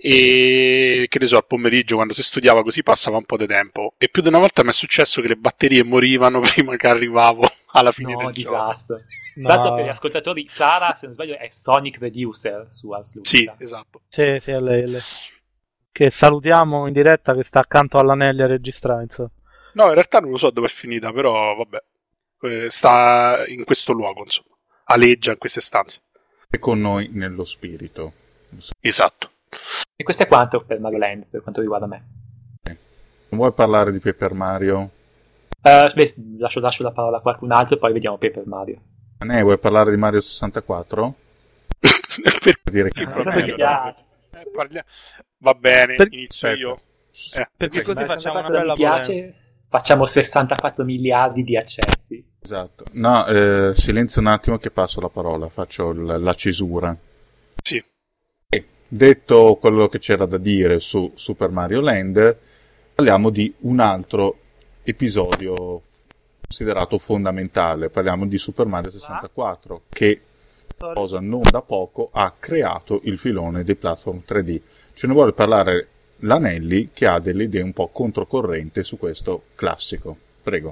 [0.06, 3.94] E che ne so, al pomeriggio quando si studiava così passava un po' di tempo
[3.98, 7.50] e più di una volta mi è successo che le batterie morivano prima che arrivavo
[7.68, 8.98] alla fine no, del disastro.
[8.98, 9.10] gioco.
[9.36, 9.48] No.
[9.48, 13.30] Tra l'altro per gli ascoltatori Sara, se non sbaglio, è Sonic Reducer su Asluta.
[13.30, 14.02] Sì, esatto.
[14.10, 15.02] Sì, sì, è lei, è lei.
[15.90, 19.32] Che salutiamo in diretta che sta accanto all'Anelli a registrare, insomma.
[19.76, 21.84] No, in realtà non lo so dove è finita, però vabbè.
[22.42, 24.50] Eh, sta in questo luogo, insomma.
[24.84, 26.02] Aleggia in queste stanze.
[26.50, 28.12] E con noi nello spirito.
[28.82, 29.32] Esatto.
[30.04, 32.04] E questo è quanto per Mario Land, per quanto riguarda me.
[32.64, 34.80] Non vuoi parlare di Paper Mario?
[35.62, 38.82] Uh, beh, lascio, lascio, la parola a qualcun altro e poi vediamo Paper Mario.
[39.20, 41.16] Ne vuoi parlare di Mario 64?
[41.80, 43.96] per dire che ah,
[44.32, 44.84] eh, parlia...
[45.38, 46.12] Va bene, per...
[46.12, 46.68] inizio Aspetta.
[46.68, 46.82] io.
[47.38, 49.36] Eh, perché così facciamo una bella piace,
[49.70, 52.22] Facciamo 64 miliardi di accessi.
[52.42, 52.84] Esatto.
[52.92, 56.94] No, eh, silenzio un attimo che passo la parola, faccio l- la cesura.
[57.64, 57.82] Sì.
[58.94, 62.38] Detto quello che c'era da dire su Super Mario Land,
[62.94, 64.38] parliamo di un altro
[64.84, 65.82] episodio
[66.40, 67.90] considerato fondamentale.
[67.90, 70.22] Parliamo di Super Mario 64, che,
[70.78, 74.62] cosa non da poco, ha creato il filone dei platform 3D.
[74.94, 80.16] Ce ne vuole parlare l'Anelli, che ha delle idee un po' controcorrente su questo classico.
[80.44, 80.72] Prego.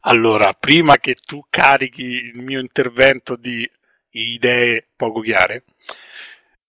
[0.00, 3.70] Allora, prima che tu carichi il mio intervento di
[4.12, 5.64] idee poco chiare,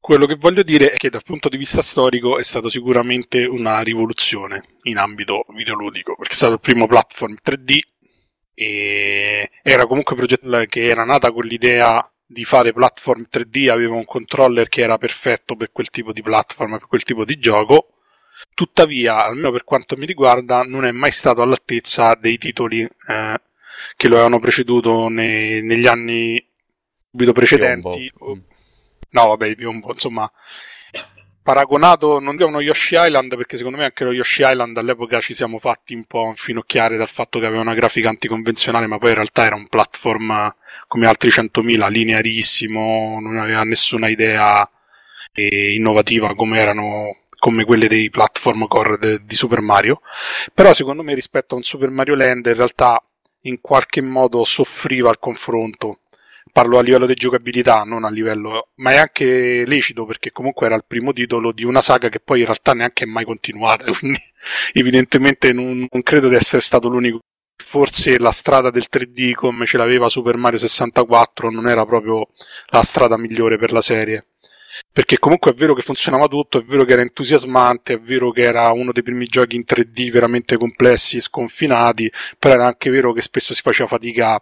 [0.03, 3.79] quello che voglio dire è che dal punto di vista storico è stato sicuramente una
[3.79, 7.79] rivoluzione in ambito videoludico, perché è stato il primo platform 3D
[8.53, 13.95] e era comunque un progetto che era nata con l'idea di fare platform 3D, aveva
[13.95, 17.93] un controller che era perfetto per quel tipo di platform, per quel tipo di gioco.
[18.53, 23.41] Tuttavia, almeno per quanto mi riguarda, non è mai stato all'altezza dei titoli eh,
[23.95, 26.45] che lo avevano preceduto nei, negli anni
[27.09, 28.11] subito precedenti.
[28.13, 28.51] Piombo.
[29.13, 30.29] No, vabbè, il piombo, insomma,
[31.43, 35.33] paragonato, non dico uno Yoshi Island, perché secondo me anche lo Yoshi Island all'epoca ci
[35.33, 39.15] siamo fatti un po' infinocchiare dal fatto che aveva una grafica anticonvenzionale, ma poi in
[39.15, 40.55] realtà era un platform
[40.87, 44.67] come altri 100.000, linearissimo, non aveva nessuna idea
[45.33, 49.99] eh, innovativa come erano come quelle dei platform core de, di Super Mario.
[50.53, 53.03] Però secondo me rispetto a un Super Mario Land in realtà
[53.41, 55.99] in qualche modo soffriva il confronto
[56.51, 60.75] parlo a livello di giocabilità, non a livello, ma è anche lecito perché comunque era
[60.75, 64.19] il primo titolo di una saga che poi in realtà neanche è mai continuata, quindi
[64.73, 67.19] evidentemente non, non credo di essere stato l'unico.
[67.55, 72.29] Forse la strada del 3D come ce l'aveva Super Mario 64 non era proprio
[72.67, 74.25] la strada migliore per la serie.
[74.91, 78.41] Perché comunque è vero che funzionava tutto, è vero che era entusiasmante, è vero che
[78.41, 83.13] era uno dei primi giochi in 3D veramente complessi e sconfinati, però era anche vero
[83.13, 84.39] che spesso si faceva fatica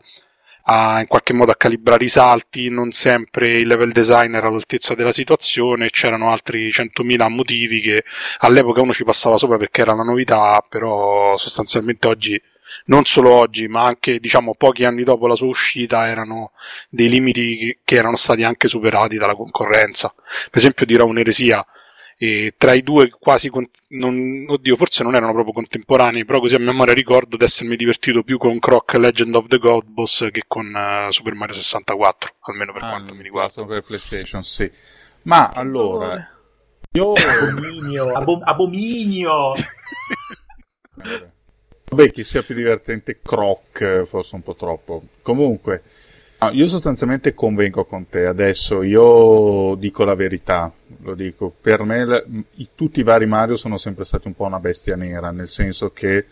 [0.64, 4.94] a, in qualche modo a calibrare i salti, non sempre il level design era all'altezza
[4.94, 8.04] della situazione, c'erano altri 100.000 motivi che
[8.40, 12.42] all'epoca uno ci passava sopra perché era la novità, però sostanzialmente oggi
[12.86, 16.52] non solo oggi, ma anche diciamo pochi anni dopo la sua uscita erano
[16.90, 20.14] dei limiti che erano stati anche superati dalla concorrenza.
[20.16, 21.66] Per esempio dirò un'eresia,
[22.24, 23.50] e tra i due quasi
[23.88, 28.22] non, oddio forse non erano proprio contemporanei però così a memoria ricordo di essermi divertito
[28.22, 32.74] più con Croc Legend of the God Boss che con uh, Super Mario 64 almeno
[32.74, 33.66] per ah, quanto mi riguarda.
[33.66, 34.72] per PlayStation sì.
[35.24, 36.40] Ma che allora
[36.94, 38.12] io abominio.
[38.12, 39.54] Abo- abominio.
[41.90, 45.04] Vabbè che sia più divertente Croc forse un po' troppo.
[45.22, 45.84] Comunque
[46.50, 52.24] io sostanzialmente convengo con te, adesso io dico la verità, lo dico, per me la,
[52.56, 55.92] i, tutti i vari Mario sono sempre stati un po' una bestia nera, nel senso
[55.92, 56.26] che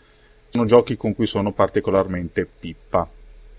[0.48, 3.08] sono giochi con cui sono particolarmente pippa,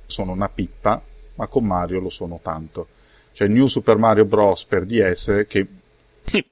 [0.06, 1.02] sono una pippa,
[1.36, 2.88] ma con Mario lo sono tanto.
[3.32, 4.66] C'è New Super Mario Bros.
[4.66, 5.68] per DS che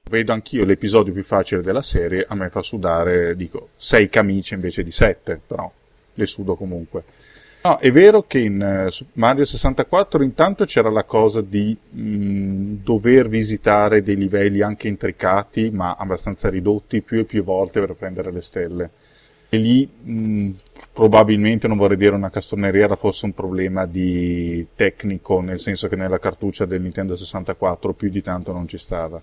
[0.08, 4.82] vedo anch'io l'episodio più facile della serie, a me fa sudare, dico, 6 camicie invece
[4.82, 5.70] di 7, però
[6.14, 7.04] le sudo comunque.
[7.62, 12.74] No, è vero che in uh, Mario 64 intanto c'era la cosa di mh, mm,
[12.82, 18.32] dover visitare dei livelli anche intricati, ma abbastanza ridotti più e più volte per prendere
[18.32, 18.90] le stelle.
[19.50, 20.50] E lì mh, mm,
[20.94, 25.96] probabilmente, non vorrei dire una castroneria, era forse un problema di tecnico, nel senso che
[25.96, 29.20] nella cartuccia del Nintendo 64 più di tanto non ci stava.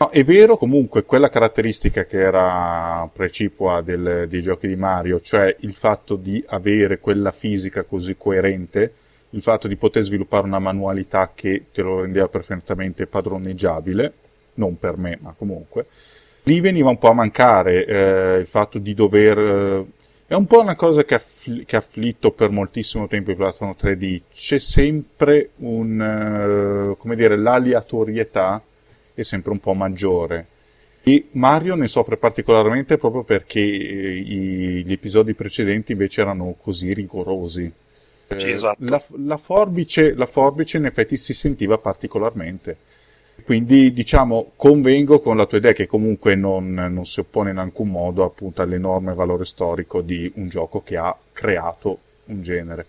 [0.00, 5.56] No, è vero comunque quella caratteristica che era precipua del, dei giochi di Mario, cioè
[5.60, 8.92] il fatto di avere quella fisica così coerente,
[9.30, 14.12] il fatto di poter sviluppare una manualità che te lo rendeva perfettamente padroneggiabile,
[14.54, 15.86] non per me, ma comunque,
[16.44, 19.38] lì veniva un po' a mancare eh, il fatto di dover...
[19.38, 19.84] Eh,
[20.28, 23.74] è un po' una cosa che, affl- che ha afflitto per moltissimo tempo i platform
[23.76, 28.62] 3D, c'è sempre un, uh, come dire, l'aleatorietà
[29.20, 30.46] è sempre un po' maggiore.
[31.02, 36.92] E Mario ne soffre particolarmente proprio perché eh, i, gli episodi precedenti invece erano così
[36.92, 37.72] rigorosi.
[38.36, 38.84] Sì, eh, esatto.
[38.84, 42.76] la, la, forbice, la forbice in effetti si sentiva particolarmente.
[43.44, 47.88] Quindi diciamo convengo con la tua idea che comunque non, non, si oppone in alcun
[47.88, 52.86] modo appunto all'enorme valore storico di un gioco che ha creato un genere.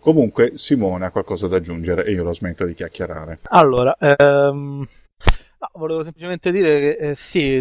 [0.00, 3.40] Comunque Simone ha qualcosa da aggiungere e io lo smetto di chiacchierare.
[3.50, 4.86] Allora, ehm,
[5.60, 7.60] No, volevo semplicemente dire che eh, sì,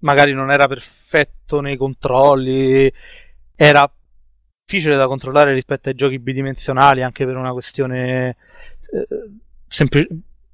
[0.00, 2.92] magari non era perfetto nei controlli,
[3.56, 3.90] era
[4.64, 8.36] difficile da controllare rispetto ai giochi bidimensionali, anche per una questione
[8.92, 9.06] eh,
[9.66, 10.06] sempli-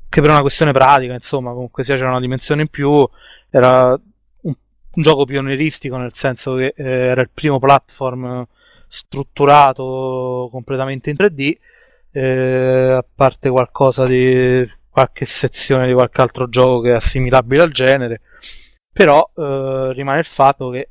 [0.08, 3.04] che per una questione pratica, insomma, comunque sia c'era una dimensione in più,
[3.50, 3.88] era
[4.42, 4.54] un,
[4.92, 8.46] un gioco pionieristico nel senso che eh, era il primo platform
[8.86, 11.56] strutturato completamente in 3D,
[12.12, 14.64] eh, a parte qualcosa di
[14.94, 18.20] qualche sezione di qualche altro gioco che è assimilabile al genere.
[18.92, 20.88] Però eh, rimane il fatto che,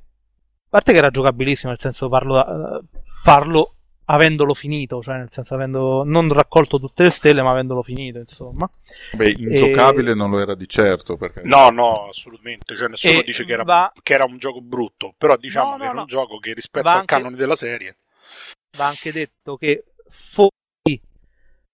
[0.66, 2.82] a parte che era giocabilissimo, nel senso parlo da,
[3.22, 3.76] farlo
[4.08, 8.70] avendolo finito, cioè nel senso avendo non raccolto tutte le stelle, ma avendolo finito, insomma.
[9.14, 10.16] Beh, ingiocabile e...
[10.16, 11.16] non lo era di certo.
[11.16, 11.44] Perché...
[11.46, 12.76] No, no, assolutamente.
[12.76, 13.90] Cioè, nessuno e dice che era, va...
[14.04, 16.02] che era, un gioco brutto, però diciamo no, no, che era no.
[16.02, 17.16] un gioco che rispetto va al anche...
[17.16, 18.00] canone della serie
[18.78, 20.48] va anche detto che fu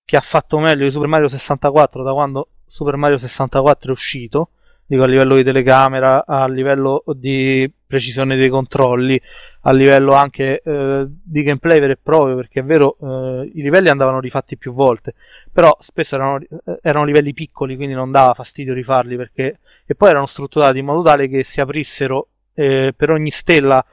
[0.10, 4.50] che ha fatto meglio di Super Mario 64 da quando Super Mario 64 è uscito,
[4.88, 9.22] dico a livello di telecamera, a livello di precisione dei controlli,
[9.62, 13.90] a livello anche eh, di gameplay vero e proprio, perché è vero, eh, i livelli
[13.90, 15.14] andavano rifatti più volte,
[15.54, 19.60] però spesso erano, eh, erano, livelli piccoli, quindi non dava fastidio rifarli, perché...
[19.86, 23.86] e poi erano strutturati in modo tale che si aprissero eh, per ogni stella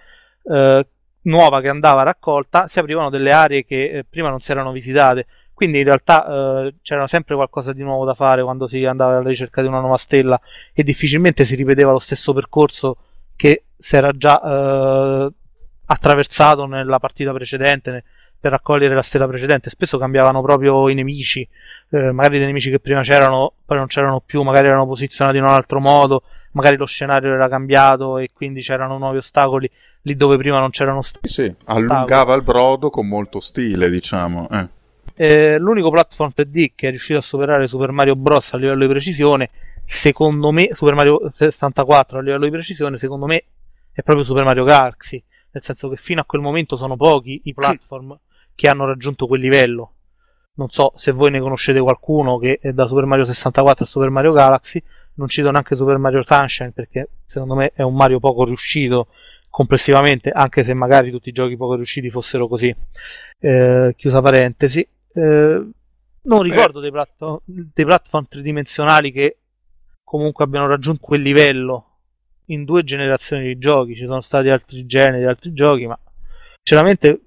[0.44, 0.86] eh,
[1.20, 5.26] nuova che andava raccolta, si aprivano delle aree che eh, prima non si erano visitate.
[5.56, 9.62] Quindi in realtà c'era sempre qualcosa di nuovo da fare quando si andava alla ricerca
[9.62, 10.38] di una nuova stella
[10.74, 12.98] e difficilmente si ripeteva lo stesso percorso
[13.36, 15.30] che si era già
[15.86, 18.04] attraversato nella partita precedente
[18.38, 19.70] per raccogliere la stella precedente.
[19.70, 21.48] Spesso cambiavano proprio i nemici,
[21.88, 25.44] eh, magari dei nemici che prima c'erano, poi non c'erano più, magari erano posizionati in
[25.44, 29.70] un altro modo, magari lo scenario era cambiato e quindi c'erano nuovi ostacoli
[30.02, 31.28] lì dove prima non c'erano stati.
[31.28, 34.48] Sì, allungava il brodo con molto stile, diciamo.
[34.50, 34.68] Eh.
[35.16, 38.52] Eh, l'unico platform 3D che è riuscito a superare Super Mario Bros.
[38.52, 39.50] a livello di precisione,
[39.84, 43.44] secondo me, Super Mario 64 a livello di precisione, secondo me
[43.92, 45.22] è proprio Super Mario Galaxy
[45.56, 48.18] nel senso che fino a quel momento sono pochi i platform
[48.54, 49.92] che hanno raggiunto quel livello.
[50.56, 54.10] Non so se voi ne conoscete qualcuno che è da Super Mario 64 a Super
[54.10, 54.82] Mario Galaxy,
[55.14, 59.08] non cito neanche Super Mario Sunshine perché secondo me è un Mario poco riuscito
[59.48, 62.74] complessivamente, anche se magari tutti i giochi poco riusciti fossero così.
[63.38, 64.86] Eh, chiusa parentesi.
[65.16, 65.70] Eh,
[66.22, 69.38] non ricordo dei, platform, dei platform tridimensionali che
[70.04, 72.00] comunque abbiano raggiunto quel livello
[72.46, 75.98] in due generazioni di giochi, ci sono stati altri generi, altri giochi, ma
[76.62, 77.20] sinceramente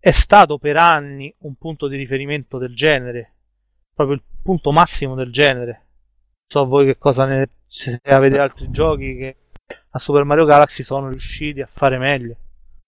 [0.00, 3.34] è stato per anni un punto di riferimento del genere,
[3.92, 5.72] proprio il punto massimo del genere.
[6.50, 9.36] Non so voi che cosa ne se avete altri giochi che
[9.90, 12.36] a Super Mario Galaxy sono riusciti a fare meglio.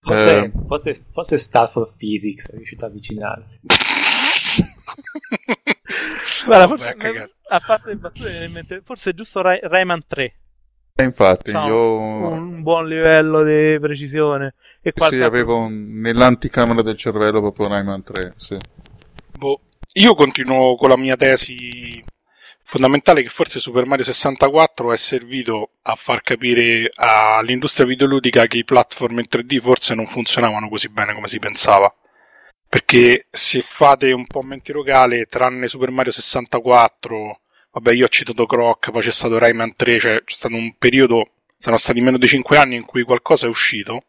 [0.00, 0.53] Forse, eh.
[0.66, 3.61] forse, forse Star for Physics è riuscito a avvicinarsi.
[6.46, 6.96] Guarda, forse,
[7.49, 10.35] a parte le battute, forse è giusto Ray- Rayman 3
[11.01, 11.99] eh, infatti, no, io...
[11.99, 14.55] Un buon livello di precisione.
[14.83, 15.99] E sì, avevo un...
[16.01, 18.57] nell'anticamera del cervello proprio Rayman 3, sì.
[19.38, 19.61] Boh.
[19.94, 22.05] Io continuo con la mia tesi
[22.62, 28.64] fondamentale che forse Super Mario 64 è servito a far capire all'industria videoludica che i
[28.64, 31.92] platform in 3D forse non funzionavano così bene come si pensava.
[32.70, 37.40] Perché se fate un po' mente locale, tranne Super Mario 64
[37.72, 41.33] vabbè io ho citato Croc, poi c'è stato Rayman 3, cioè c'è stato un periodo,
[41.59, 44.04] sono stati meno di 5 anni in cui qualcosa è uscito.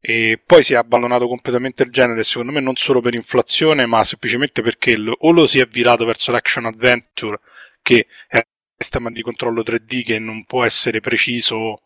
[0.00, 4.04] E poi si è abbandonato completamente il genere, secondo me non solo per inflazione, ma
[4.04, 7.40] semplicemente perché lo, o lo si è virato verso l'action adventure,
[7.80, 8.42] che è un
[8.76, 11.80] sistema di controllo 3D che non può essere preciso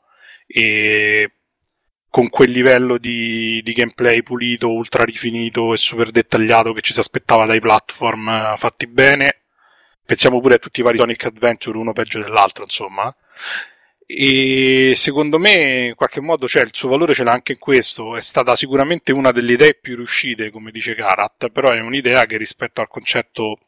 [0.46, 1.30] e
[2.18, 6.98] con quel livello di, di, gameplay pulito, ultra rifinito e super dettagliato che ci si
[6.98, 9.42] aspettava dai platform eh, fatti bene,
[10.04, 13.14] Pensiamo pure a tutti i vari Sonic Adventure, uno peggio dell'altro, insomma.
[14.06, 18.16] E secondo me, in qualche modo, cioè, il suo valore ce l'ha anche in questo.
[18.16, 22.38] È stata sicuramente una delle idee più riuscite, come dice Karat, però è un'idea che
[22.38, 23.58] rispetto al concetto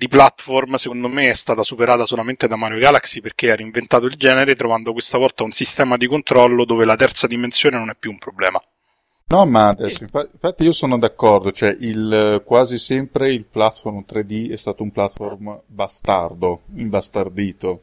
[0.00, 4.16] di platform, secondo me, è stata superata solamente da Mario Galaxy perché ha reinventato il
[4.16, 8.10] genere, trovando questa volta un sistema di controllo dove la terza dimensione non è più
[8.10, 8.58] un problema.
[9.26, 14.56] No, ma adesso, infatti io sono d'accordo, cioè il, quasi sempre il platform 3D è
[14.56, 17.82] stato un platform bastardo, imbastardito,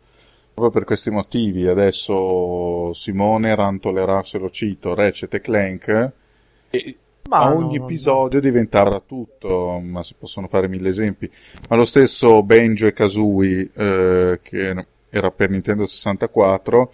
[0.55, 1.67] proprio per questi motivi.
[1.67, 6.11] Adesso Simone rantolerà, se lo cito, Ratchet e Clank,
[6.71, 8.45] e ma a ogni no, episodio no.
[8.45, 11.29] diventava tutto, ma si possono fare mille esempi.
[11.69, 16.91] Ma lo stesso Benjo e Kazooie, eh, che era per Nintendo 64,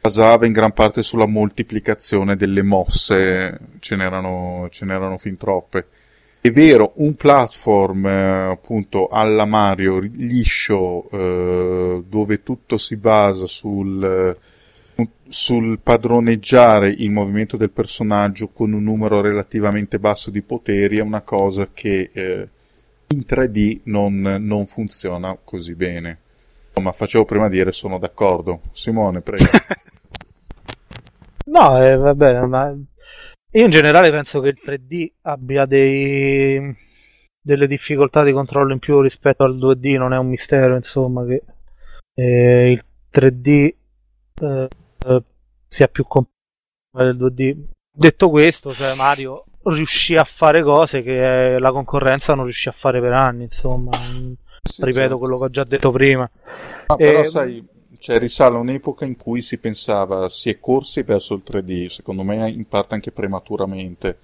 [0.00, 5.86] basava in gran parte sulla moltiplicazione delle mosse, ce n'erano, ce n'erano fin troppe.
[6.40, 14.36] È vero, un platform eh, appunto alla Mario liscio, eh, dove tutto si basa sul,
[15.28, 21.22] sul padroneggiare il movimento del personaggio con un numero relativamente basso di poteri, è una
[21.22, 22.48] cosa che eh,
[23.08, 26.18] in 3D non, non funziona così bene.
[26.80, 28.60] Ma facevo prima dire sono d'accordo.
[28.72, 29.44] Simone, prego.
[31.44, 32.74] No, eh, vabbè, ma
[33.54, 36.74] io in generale penso che il 3D abbia dei...
[37.40, 41.42] delle difficoltà di controllo in più rispetto al 2D, non è un mistero, insomma, che
[42.14, 43.74] eh, il 3D
[45.04, 45.22] eh,
[45.66, 46.32] sia più complesso
[46.92, 47.56] del 2D.
[47.94, 53.00] Detto questo, se Mario riuscì a fare cose che la concorrenza non riuscì a fare
[53.00, 55.18] per anni, insomma, sì, ripeto certo.
[55.18, 56.28] quello che ho già detto prima.
[56.88, 57.24] No, però e...
[57.24, 57.70] sai
[58.02, 62.24] cioè risale a un'epoca in cui si pensava, si è corsi verso il 3D, secondo
[62.24, 64.18] me in parte anche prematuramente,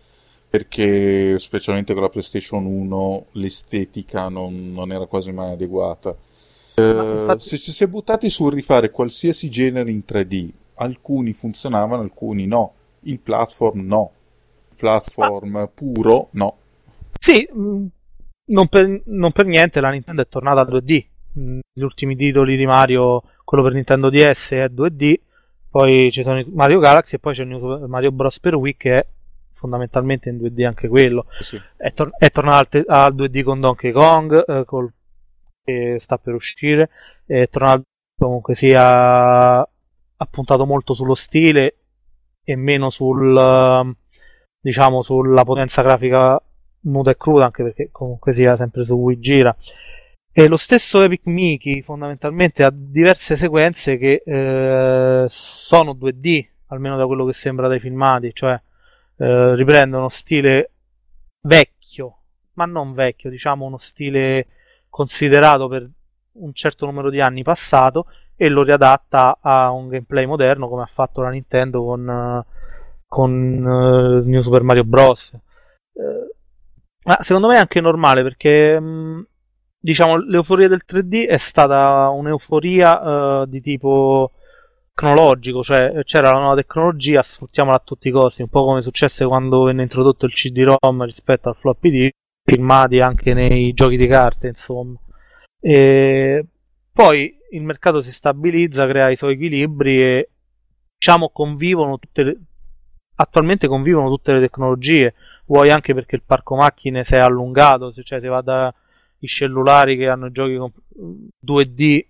[0.51, 6.13] perché specialmente con la PlayStation 1 l'estetica non, non era quasi mai adeguata.
[6.75, 7.45] Eh, infatti...
[7.47, 12.75] Se ci si è buttati sul rifare qualsiasi genere in 3D, alcuni funzionavano, alcuni no.
[13.01, 14.13] Il platform no.
[14.71, 15.69] Il platform Ma...
[15.69, 16.57] puro no.
[17.19, 17.87] Sì, mm,
[18.47, 21.07] non per, non per niente la Nintendo è tornata a 2D.
[21.39, 25.15] Mm, gli ultimi titoli di Mario, quello per Nintendo DS è 2D,
[25.71, 28.41] poi ci sono Mario Galaxy e poi c'è il Mario Bros.
[28.41, 29.07] per Wii che è
[29.53, 31.27] fondamentalmente in 2D anche quello.
[31.41, 31.61] Sì.
[31.77, 34.91] È, tor- è, tornato al, 2D con Donkey Kong, eh, col,
[35.63, 36.91] che sta per uscire,
[37.27, 37.83] è tornato
[38.19, 39.69] comunque sia
[40.21, 41.77] ha puntato molto sullo stile
[42.43, 43.95] e meno sul
[44.61, 46.41] diciamo sulla potenza grafica
[46.81, 49.57] nuda e cruda anche perché comunque sia sempre su Wii gira.
[50.31, 57.07] E lo stesso Epic Mickey fondamentalmente ha diverse sequenze che eh, sono 2D almeno da
[57.07, 58.61] quello che sembra dai filmati cioè
[59.17, 60.71] eh, riprende uno stile
[61.41, 62.19] vecchio,
[62.55, 64.47] ma non vecchio, diciamo uno stile
[64.89, 65.89] considerato per
[66.33, 68.07] un certo numero di anni passato
[68.41, 72.45] e lo riadatta a un gameplay moderno come ha fatto la Nintendo con,
[73.07, 75.37] con uh, New Super Mario Bros.
[75.93, 76.31] Uh,
[77.05, 79.27] ma secondo me è anche normale perché mh,
[79.81, 84.31] diciamo l'euforia del 3D è stata un'euforia uh, di tipo
[84.95, 89.27] tecnologico, cioè c'era la nuova tecnologia, sfruttiamola a tutti i costi, un po' come successe
[89.27, 94.49] quando venne introdotto il CD-ROM rispetto al floppy disk, filmati anche nei giochi di carte,
[94.49, 94.97] insomma.
[95.61, 96.47] E
[96.93, 100.29] poi il mercato si stabilizza, crea i suoi equilibri e
[100.99, 102.39] diciamo convivono tutte le
[103.21, 105.15] attualmente convivono tutte le tecnologie,
[105.47, 108.73] vuoi anche perché il parco macchine si è allungato, cioè si va dai
[109.23, 110.57] cellulari che hanno giochi
[111.45, 112.07] 2D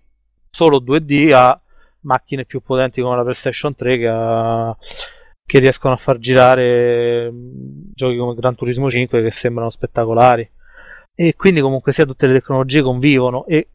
[0.51, 1.59] solo 2D a
[2.01, 4.77] macchine più potenti come la PlayStation 3 che, ha,
[5.45, 10.49] che riescono a far girare mm, giochi come Gran Turismo 5 che sembrano spettacolari.
[11.15, 13.67] E quindi comunque sia tutte le tecnologie convivono e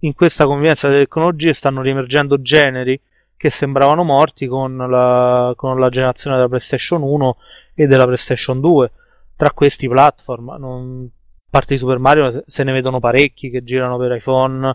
[0.00, 3.00] in questa convivenza delle tecnologie stanno riemergendo generi
[3.36, 7.36] che sembravano morti con la, con la generazione della PlayStation 1
[7.74, 8.92] e della PlayStation 2.
[9.36, 13.98] Tra questi platform, non, a parte di Super Mario, se ne vedono parecchi che girano
[13.98, 14.74] per iPhone.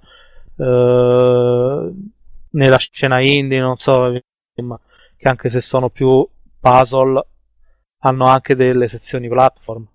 [0.57, 1.91] Eh,
[2.53, 4.12] nella scena indie, non so,
[4.53, 6.27] che anche se sono più
[6.60, 7.25] puzzle,
[8.03, 9.88] hanno anche delle sezioni platform.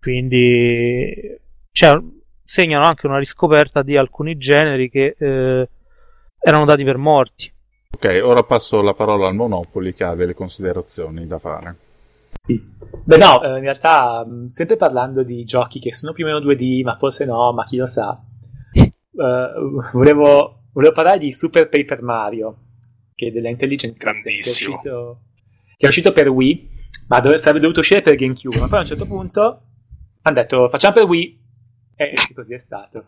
[0.00, 1.38] Quindi
[1.70, 2.00] cioè,
[2.48, 5.68] segnano anche una riscoperta di alcuni generi che eh,
[6.40, 7.52] erano dati per morti.
[7.90, 11.76] Ok, ora passo la parola al Monopoli che ha delle considerazioni da fare.
[12.40, 12.62] Sì,
[13.04, 16.82] beh no, eh, in realtà sempre parlando di giochi che sono più o meno 2D,
[16.84, 18.18] ma forse no, ma chi lo sa.
[19.10, 22.56] Uh, volevo Volevo parlare di Super Paper Mario,
[23.16, 24.80] che è della Intelligence Grandissimo.
[24.80, 25.20] Che è, uscito,
[25.76, 26.70] che è uscito per Wii,
[27.08, 29.62] ma dove, sarebbe dovuto uscire per GameCube, ma poi a un certo punto
[30.22, 31.47] hanno detto facciamo per Wii,
[32.06, 33.04] e così è stato.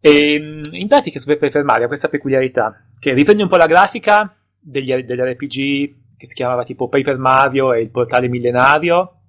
[0.00, 4.36] E in pratica Super Paper Mario ha questa peculiarità, che riprende un po' la grafica
[4.58, 9.20] degli, degli RPG che si chiamava tipo Paper Mario e il portale millenario,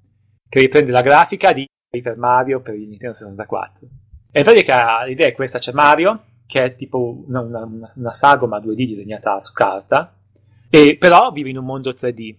[0.50, 3.88] che riprende la grafica di Paper Mario per il Nintendo 64.
[4.32, 8.58] E in pratica l'idea è questa, c'è Mario che è tipo una, una, una sagoma
[8.58, 10.16] 2D disegnata su carta,
[10.68, 12.36] e però vive in un mondo 3D.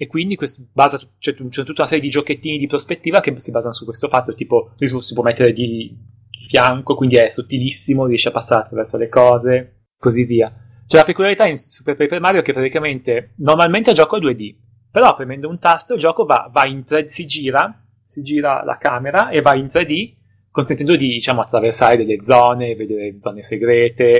[0.00, 0.38] E quindi
[0.72, 4.06] basa, cioè, c'è tutta una serie di giochettini di prospettiva che si basano su questo
[4.06, 5.92] fatto, tipo si può mettere di,
[6.30, 10.54] di fianco, quindi è sottilissimo, riesce a passare attraverso le cose, così via.
[10.86, 14.54] C'è la peculiarità in Super Paper Mario che praticamente normalmente gioco a 2D,
[14.90, 18.78] però premendo un tasto il gioco va, va in 3D, si gira, si gira la
[18.78, 20.14] camera e va in 3D
[20.50, 24.10] consentendo di diciamo, attraversare delle zone, vedere zone segrete,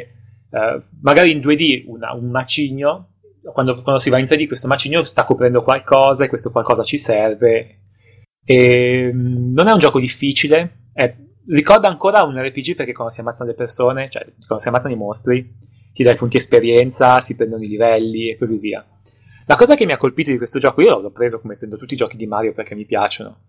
[0.50, 3.07] eh, magari in 2D una, un macigno,
[3.52, 6.98] quando, quando, si va in 3D questo macigno sta coprendo qualcosa e questo qualcosa ci
[6.98, 7.80] serve.
[8.44, 11.14] E, mm, non è un gioco difficile, è,
[11.48, 14.96] ricorda ancora un RPG perché quando si ammazzano le persone, cioè quando si ammazzano i
[14.96, 15.54] mostri,
[15.92, 18.84] ti dai punti esperienza, si prendono i livelli e così via.
[19.46, 21.94] La cosa che mi ha colpito di questo gioco, io l'ho preso come prendo tutti
[21.94, 23.44] i giochi di Mario perché mi piacciono,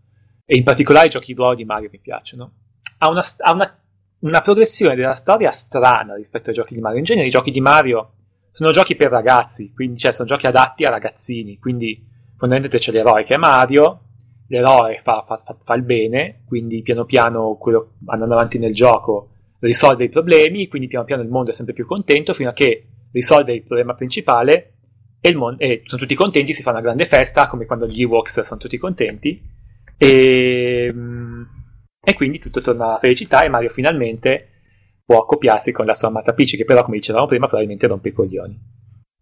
[0.45, 2.53] e in particolare i giochi di ruolo di Mario mi piacciono,
[2.99, 3.79] ha una, ha una,
[4.19, 6.99] una progressione della storia strana rispetto ai giochi di Mario.
[6.99, 8.13] In genere i giochi di Mario
[8.51, 12.05] sono giochi per ragazzi, quindi cioè, sono giochi adatti a ragazzini, quindi
[12.37, 14.01] fondamentalmente c'è l'eroe che è Mario,
[14.47, 19.29] l'eroe fa, fa, fa, fa il bene, quindi piano piano quello, andando avanti nel gioco
[19.59, 22.87] risolve i problemi, quindi piano piano il mondo è sempre più contento fino a che
[23.11, 24.73] risolve il problema principale
[25.19, 28.41] e, mondo, e sono tutti contenti, si fa una grande festa come quando gli Ewoks
[28.41, 29.57] sono tutti contenti.
[29.97, 31.43] E mm,
[32.01, 34.58] e quindi tutto torna alla felicità e Mario finalmente
[35.09, 38.11] può accoppiarsi con la sua amata Peach, che però, come dicevamo prima, probabilmente rompe i
[38.11, 38.59] coglioni.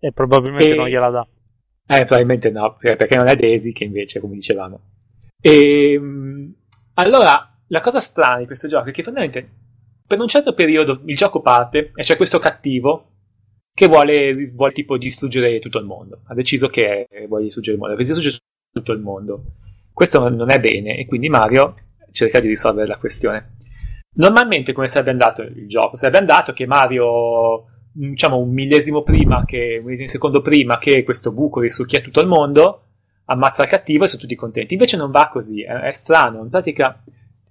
[0.01, 0.75] E probabilmente e...
[0.75, 1.25] non gliela dà.
[1.87, 4.81] Eh, probabilmente no, perché non è Daisy che invece, come dicevamo.
[5.39, 5.97] E
[6.95, 9.55] allora la cosa strana di questo gioco è che fondamentalmente
[10.05, 13.11] per un certo periodo il gioco parte e c'è questo cattivo
[13.73, 16.23] che vuole, vuole tipo distruggere tutto il mondo.
[16.25, 19.43] Ha deciso che vuole distruggere il mondo, vuole distruggere tutto il mondo.
[19.93, 21.75] Questo non è bene e quindi Mario
[22.11, 23.55] cerca di risolvere la questione.
[24.17, 25.95] Normalmente come sarebbe andato il gioco?
[25.95, 31.31] Sarebbe andato che Mario, diciamo un millesimo prima che, un millesimo secondo prima che questo
[31.31, 32.83] buco risucchia tutto il mondo,
[33.25, 34.73] ammazza il cattivo e sono tutti contenti.
[34.73, 36.41] Invece non va così, è, è strano.
[36.41, 37.03] In pratica,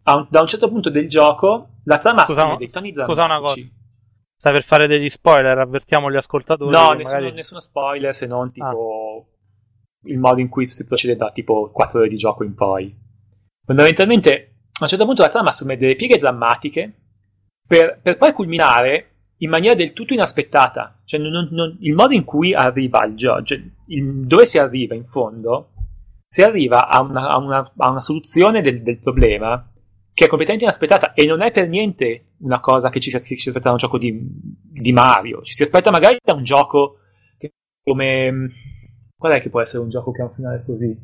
[0.04, 3.20] un, da un certo punto del gioco, la trama scusa, assume dei toni drammatici.
[3.20, 3.66] Scusa una cosa.
[4.38, 6.70] Stai per fare degli spoiler, avvertiamo gli ascoltatori.
[6.70, 7.32] No, nessuno, magari...
[7.32, 10.08] nessuno spoiler se non tipo ah.
[10.08, 12.94] il modo in cui si procede da tipo 4 ore di gioco in poi.
[13.64, 16.92] Fondamentalmente, a un certo punto la trama assume delle pieghe drammatiche
[17.66, 21.00] per, per poi culminare in maniera del tutto inaspettata.
[21.04, 25.06] Cioè, non, non, il modo in cui arriva il gioco, cioè, dove si arriva in
[25.06, 25.70] fondo,
[26.28, 29.72] si arriva a una, a una, a una soluzione del, del, problema
[30.12, 33.36] che è completamente inaspettata e non è per niente una cosa che ci si, ci
[33.36, 35.42] si aspetta da un gioco di, di, Mario.
[35.42, 36.98] Ci si aspetta magari da un gioco
[37.38, 37.52] che,
[37.82, 38.50] come.
[39.18, 40.94] Qual è che può essere un gioco che ha un finale così?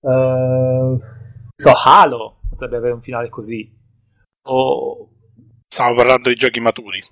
[0.00, 1.00] Uh,
[1.54, 3.70] so, Halo potrebbe avere un finale così.
[4.48, 5.10] O.
[5.68, 7.04] Stiamo parlando di giochi maturi.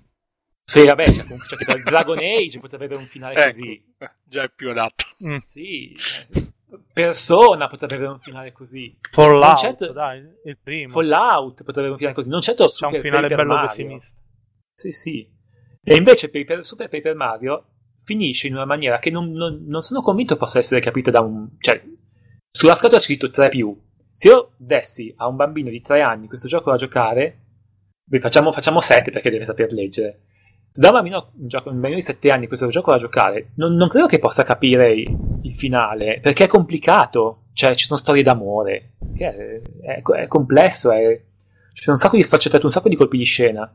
[0.66, 3.94] Sì, vabbè, c'è comunque c'è Dragon Age potrebbe avere un finale ecco, così.
[4.24, 5.04] Già è più adatto.
[5.22, 5.36] Mm.
[5.48, 5.94] Sì,
[6.34, 6.52] eh,
[6.92, 8.96] Persona potrebbe avere un finale così.
[9.10, 9.92] Fallout, certo...
[9.92, 10.88] dai, il primo.
[10.88, 12.28] Fallout potrebbe avere un finale così.
[12.28, 13.66] Non certo C'è un finale Paper bello Mario.
[13.68, 14.16] pessimista.
[14.74, 15.32] Sì, sì.
[15.82, 17.68] E invece Paper, Super Paper Mario
[18.04, 21.48] finisce in una maniera che non, non, non sono convinto possa essere capita da un...
[21.58, 21.82] Cioè,
[22.50, 23.78] sulla scatola c'è scritto 3 più.
[24.14, 27.40] Se io dessi a un bambino di 3 anni questo gioco da giocare,
[28.20, 30.20] facciamo, facciamo 7 perché deve saper leggere
[30.74, 33.52] se da un bambino, un, gioco, un bambino di 7 anni questo gioco da giocare,
[33.54, 38.24] non, non, credo che possa capire il finale, perché è complicato, cioè ci sono storie
[38.24, 41.22] d'amore, è, è, è, complesso, è,
[41.72, 43.72] sono un sacco di sfaccettature, un sacco di colpi di scena.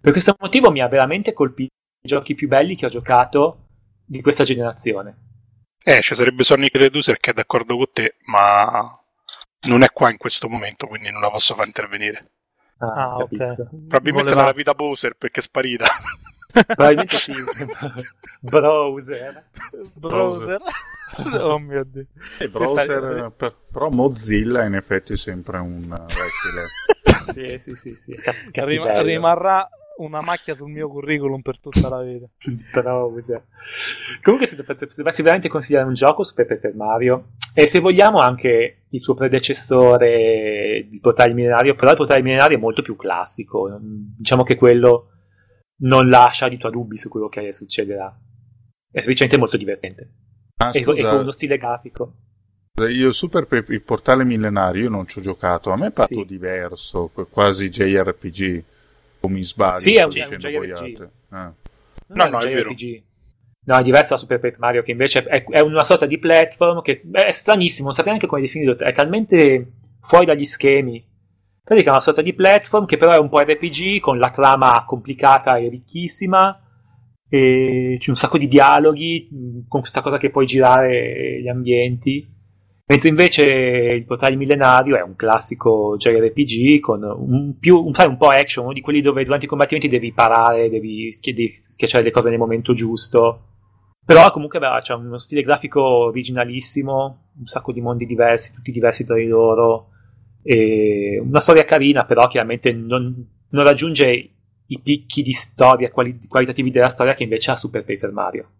[0.00, 3.64] Per questo motivo mi ha veramente colpito i giochi più belli che ho giocato
[4.04, 5.16] di questa generazione.
[5.82, 9.04] Eh, ci sarebbe Sonic Reducer che è d'accordo con te, ma
[9.66, 12.30] non è qua in questo momento, quindi non la posso far intervenire.
[12.78, 13.54] Ah, ah okay.
[13.54, 14.44] Probabilmente Voleva...
[14.44, 15.86] la vita Bowser perché è sparita.
[16.64, 17.32] Probabilmente sì.
[18.40, 19.48] browser.
[19.94, 20.60] Browser.
[21.40, 22.06] oh mio dio.
[22.38, 27.58] E browser, per, però Mozilla in effetti è sempre un rettile.
[27.58, 28.16] sì, sì, sì, sì.
[28.52, 32.26] Rim- rimarrà una macchia sul mio curriculum per tutta la vita.
[32.72, 33.44] browser.
[34.22, 38.84] Comunque se dovessi veramente consigliare un gioco su Pepe per Mario, e se vogliamo anche
[38.88, 43.78] il suo predecessore, il portale millenario, però il portale millenario è molto più classico.
[43.80, 45.10] Diciamo che quello
[45.78, 48.14] non lascia di tua dubbi su quello che succederà.
[48.90, 50.10] È semplicemente molto divertente.
[50.58, 52.14] Ah, e, e, con uno stile grafico.
[52.90, 56.24] Io Super il portale millenario io non ci ho giocato, a me è fatto sì.
[56.26, 58.64] diverso, quasi JRPG,
[59.26, 59.78] o mi sbaglio.
[59.78, 61.08] Sì, è un, è un JRPG.
[61.30, 61.52] Ah.
[62.08, 62.74] No, no, no, è, è vero.
[63.64, 66.82] No, è diverso da Super Paper Mario, che invece è, è, una sorta di platform
[66.82, 71.04] che è stranissimo, non sapete neanche come definirlo, è talmente fuori dagli schemi
[71.66, 74.84] pratica è una sorta di platform che però è un po' RPG con la trama
[74.86, 76.62] complicata e ricchissima
[77.28, 82.24] e c'è un sacco di dialoghi con questa cosa che puoi girare gli ambienti
[82.86, 88.30] mentre invece il portale millenario è un classico JRPG con un, più, un, un po'
[88.30, 92.30] action uno di quelli dove durante i combattimenti devi parare devi, devi schiacciare le cose
[92.30, 93.42] nel momento giusto
[94.04, 99.04] però comunque beh, c'è uno stile grafico originalissimo un sacco di mondi diversi tutti diversi
[99.04, 99.90] tra di loro
[100.48, 104.30] e una storia carina, però chiaramente non, non raggiunge
[104.64, 108.50] i picchi di storia quali, qualitativi della storia che invece ha Super Paper Mario.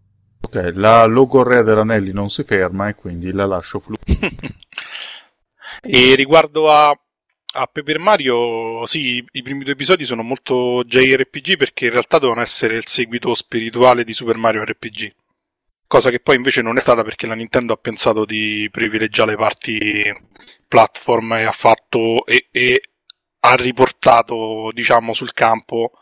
[0.46, 4.04] Ok, la logorrea dell'anelli non si ferma e quindi la lascio fluire.
[5.82, 11.86] e riguardo a, a Paper Mario, sì, i primi due episodi sono molto JRPG perché
[11.86, 15.14] in realtà devono essere il seguito spirituale di Super Mario RPG
[15.88, 19.36] cosa che poi invece non è stata perché la Nintendo ha pensato di privilegiare le
[19.36, 20.14] parti
[20.66, 22.80] platform e ha fatto e, e
[23.40, 25.92] ha riportato diciamo sul campo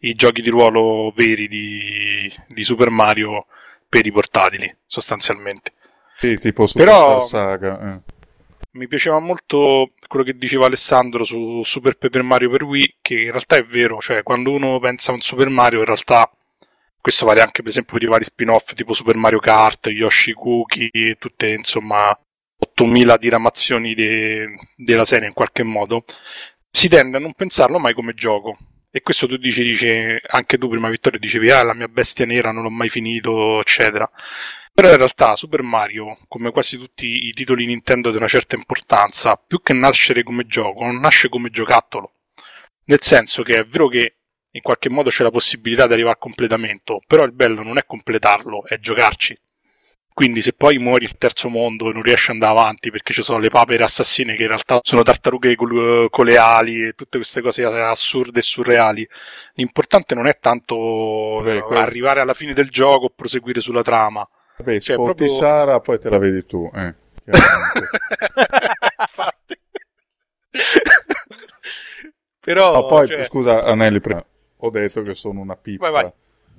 [0.00, 3.46] i giochi di ruolo veri di, di Super Mario
[3.90, 5.74] per i portatili sostanzialmente
[6.18, 8.00] sì, tipo Super Però, Saga eh.
[8.72, 13.30] mi piaceva molto quello che diceva Alessandro su Super Paper Mario per Wii che in
[13.30, 16.30] realtà è vero cioè quando uno pensa a un Super Mario in realtà
[17.00, 21.16] questo vale anche per esempio per i vari spin-off tipo Super Mario Kart, Yoshi Cookie,
[21.18, 22.16] tutte insomma
[22.58, 26.04] 8000 diramazioni de- della serie in qualche modo,
[26.70, 28.56] si tende a non pensarlo mai come gioco.
[28.92, 29.88] E questo tu dici, dici
[30.26, 34.10] anche tu prima Vittorio dicevi, ah la mia bestia nera non l'ho mai finito, eccetera.
[34.72, 39.36] Però in realtà Super Mario, come quasi tutti i titoli Nintendo di una certa importanza,
[39.36, 42.14] più che nascere come gioco, non nasce come giocattolo.
[42.84, 44.16] Nel senso che è vero che
[44.52, 47.84] in qualche modo c'è la possibilità di arrivare al completamento, però il bello non è
[47.86, 49.38] completarlo, è giocarci.
[50.12, 53.22] Quindi se poi muori il terzo mondo e non riesci ad andare avanti perché ci
[53.22, 57.16] sono le papere assassine che in realtà sono tartarughe con, con le ali e tutte
[57.16, 59.08] queste cose assurde e surreali,
[59.54, 64.28] l'importante non è tanto Beh, arrivare alla fine del gioco o proseguire sulla trama.
[64.58, 65.28] Vabbè, cioè, proprio...
[65.28, 66.70] Sara, poi te la vedi tu.
[66.74, 66.94] Eh,
[72.40, 73.22] Però, no, poi, cioè...
[73.24, 74.00] scusa, Anelli,
[74.56, 75.90] ho detto che sono una pippa.
[75.90, 76.12] Vai, vai.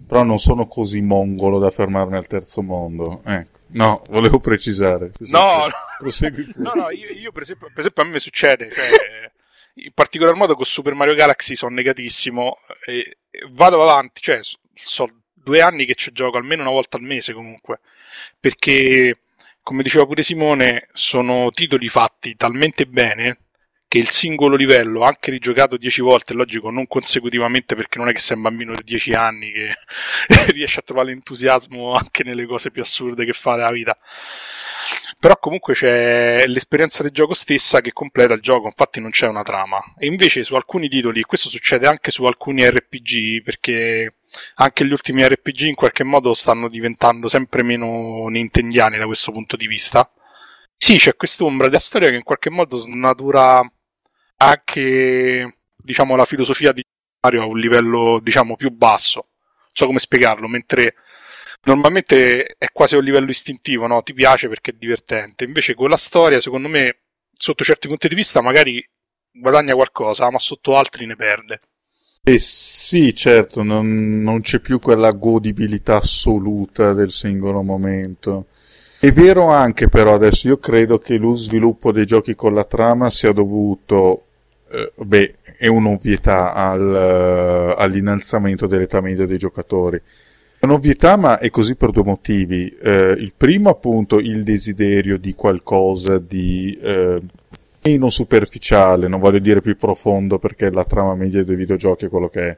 [0.08, 3.22] Però non sono così mongolo da fermarmi al terzo mondo.
[3.26, 3.60] Ecco.
[3.74, 5.12] No, volevo precisare.
[5.30, 5.68] No,
[6.56, 9.32] no, no, io, io per, esempio, per, esempio, a me succede, cioè,
[9.76, 14.40] in particolar modo con Super Mario Galaxy sono negatissimo e, e vado avanti, cioè
[14.74, 17.80] sono due anni che ci gioco almeno una volta al mese comunque,
[18.40, 19.20] perché
[19.64, 23.38] come diceva pure Simone, sono titoli fatti talmente bene
[23.92, 28.20] che il singolo livello, anche rigiocato dieci volte, logico, non consecutivamente perché non è che
[28.20, 29.74] sei un bambino di dieci anni che
[30.54, 33.98] riesce a trovare l'entusiasmo anche nelle cose più assurde che fa nella vita.
[35.20, 39.44] Però comunque c'è l'esperienza del gioco stessa che completa il gioco, infatti non c'è una
[39.44, 39.78] trama.
[39.98, 44.20] E invece su alcuni titoli, questo succede anche su alcuni RPG, perché
[44.56, 49.58] anche gli ultimi RPG in qualche modo stanno diventando sempre meno nintendiani da questo punto
[49.58, 50.10] di vista.
[50.78, 53.62] Sì, c'è quest'ombra della storia che in qualche modo snatura
[54.42, 56.84] anche diciamo, la filosofia di
[57.22, 59.28] Mario a un livello diciamo, più basso.
[59.46, 60.96] Non so come spiegarlo, mentre
[61.64, 64.02] normalmente è quasi a un livello istintivo, no?
[64.02, 65.44] ti piace perché è divertente.
[65.44, 68.84] Invece con la storia, secondo me, sotto certi punti di vista, magari
[69.32, 71.60] guadagna qualcosa, ma sotto altri ne perde.
[72.24, 78.48] Eh sì, certo, non, non c'è più quella godibilità assoluta del singolo momento.
[79.00, 83.10] È vero anche però adesso io credo che lo sviluppo dei giochi con la trama
[83.10, 84.28] sia dovuto
[84.72, 90.02] eh, beh, è un'ovvietà al, uh, all'innalzamento dell'età media dei giocatori.
[90.60, 92.70] È un'ovvietà, ma è così per due motivi.
[92.70, 97.20] Eh, il primo, appunto, il desiderio di qualcosa di eh,
[97.84, 102.30] meno superficiale, non voglio dire più profondo perché la trama media dei videogiochi è quello
[102.30, 102.58] che è.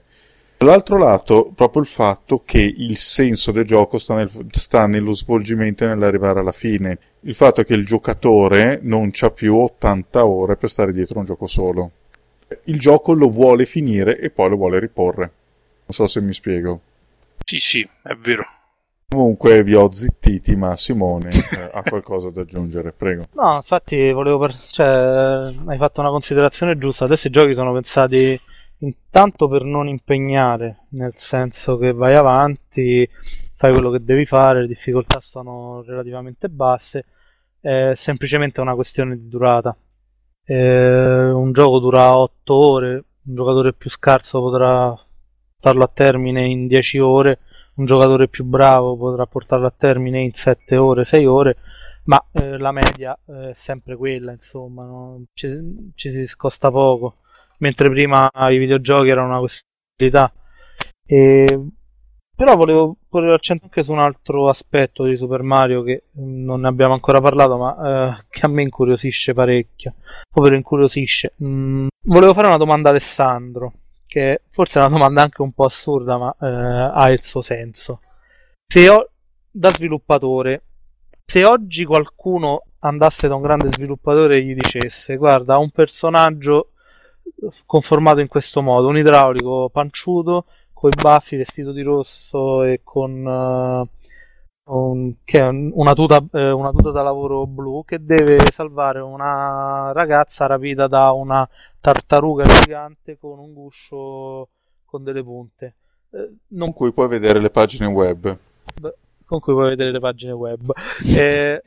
[0.58, 5.84] Dall'altro lato, proprio il fatto che il senso del gioco sta, nel, sta nello svolgimento
[5.84, 6.98] e nell'arrivare alla fine.
[7.22, 11.48] Il fatto che il giocatore non ha più 80 ore per stare dietro un gioco
[11.48, 11.92] solo
[12.66, 15.32] il gioco lo vuole finire e poi lo vuole riporre.
[15.86, 16.80] Non so se mi spiego.
[17.44, 18.46] Sì, sì, è vero.
[19.08, 23.26] Comunque vi ho zittiti, ma Simone eh, ha qualcosa da aggiungere, prego.
[23.34, 24.56] No, infatti volevo per...
[24.72, 27.06] cioè, hai fatto una considerazione giusta.
[27.06, 28.40] Adesso i giochi sono pensati
[28.80, 33.08] intanto per non impegnare, nel senso che vai avanti,
[33.56, 37.06] fai quello che devi fare, le difficoltà sono relativamente basse,
[37.60, 39.76] è semplicemente una questione di durata.
[40.46, 42.94] Eh, un gioco dura 8 ore,
[43.26, 44.94] un giocatore più scarso potrà
[45.54, 47.40] portarlo a termine in 10 ore,
[47.76, 51.58] un giocatore più bravo potrà portarlo a termine in 7 ore, 6 ore,
[52.06, 55.24] ma eh, la media è sempre quella, insomma, no?
[55.34, 57.20] ci, ci, si scosta poco,
[57.60, 59.72] mentre prima i videogiochi erano una questione
[61.06, 61.46] e
[62.36, 66.62] però volevo porre l'accento anche su un altro aspetto di Super Mario che mm, non
[66.62, 69.94] ne abbiamo ancora parlato, ma eh, che a me incuriosisce parecchio.
[70.34, 71.34] Ovvero incuriosisce.
[71.44, 73.74] Mm, volevo fare una domanda a Alessandro,
[74.08, 78.02] che forse è una domanda anche un po' assurda, ma eh, ha il suo senso.
[78.66, 79.10] Se ho,
[79.52, 80.64] da sviluppatore,
[81.24, 86.72] se oggi qualcuno andasse da un grande sviluppatore e gli dicesse: Guarda, un personaggio
[87.66, 90.46] conformato in questo modo, un idraulico panciuto
[90.84, 93.88] con i baffi, vestito di rosso e con uh,
[94.74, 95.14] un,
[95.72, 101.14] una, tuta, eh, una, tuta, da lavoro blu che deve salvare una ragazza rapita da
[101.14, 101.48] una
[101.80, 104.50] tartaruga gigante con un guscio
[104.84, 105.76] con delle punte.
[106.10, 106.74] Eh, non...
[106.74, 108.38] Con cui puoi vedere le pagine web.
[109.24, 110.70] con cui puoi vedere le pagine web.
[111.16, 111.62] Eh,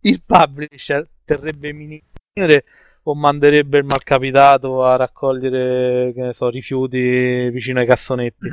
[0.00, 2.64] il publisher terrebbe minore
[3.10, 8.48] o manderebbe il malcapitato a raccogliere che ne so, rifiuti vicino ai cassonetti?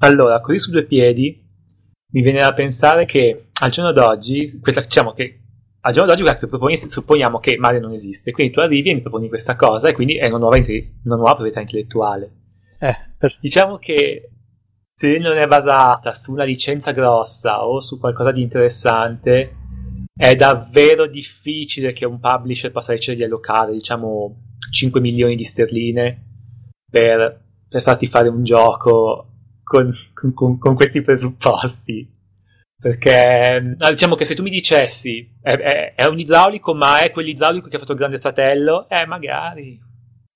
[0.00, 1.48] Allora, così su due piedi
[2.12, 5.40] mi viene da pensare che al giorno d'oggi, questa, diciamo che
[5.80, 9.00] al giorno d'oggi che proponi, supponiamo che Mario non esiste, quindi tu arrivi e mi
[9.00, 12.30] proponi questa cosa e quindi è una nuova, una nuova proprietà intellettuale.
[12.78, 13.38] Eh, per...
[13.40, 14.30] Diciamo che
[14.92, 19.54] se non è basata su una licenza grossa o su qualcosa di interessante,
[20.20, 24.36] è davvero difficile che un publisher possa decidere di allocare, diciamo,
[24.70, 26.24] 5 milioni di sterline
[26.90, 29.28] per, per farti fare un gioco
[29.64, 29.90] con,
[30.34, 32.18] con, con questi presupposti.
[32.78, 37.68] Perché diciamo che se tu mi dicessi è, è, è un idraulico, ma è quell'idraulico
[37.68, 39.80] che ha fatto il grande fratello, eh, magari.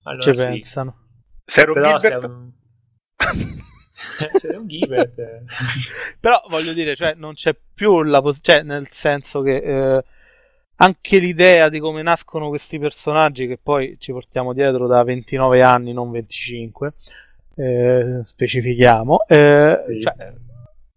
[0.04, 0.46] Allora Ci sì.
[0.46, 0.96] pensano.
[1.44, 2.20] Se ero Però Gilbert...
[2.20, 2.52] se un...
[4.32, 5.14] sei un Gilbert.
[6.20, 10.04] Però voglio dire, cioè, non c'è più la possibilità, cioè, nel senso che eh,
[10.76, 15.92] anche l'idea di come nascono questi personaggi, che poi ci portiamo dietro da 29 anni,
[15.92, 16.92] non 25,
[17.56, 20.00] eh, specifichiamo, eh, sì.
[20.00, 20.32] cioè,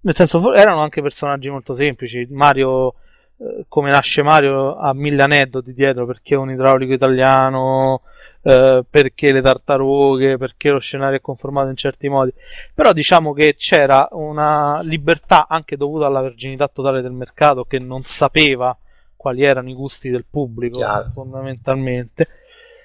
[0.07, 2.25] nel senso, erano anche personaggi molto semplici.
[2.29, 2.93] Mario,
[3.39, 8.01] eh, come nasce Mario, ha mille aneddoti dietro perché è un idraulico italiano,
[8.47, 12.31] eh, perché le tartarughe, perché lo scenario è conformato in certi modi.
[12.73, 18.03] Però diciamo che c'era una libertà anche dovuta alla verginità totale del mercato che non
[18.03, 18.77] sapeva
[19.17, 21.09] quali erano i gusti del pubblico, Chiaro.
[21.13, 22.27] fondamentalmente.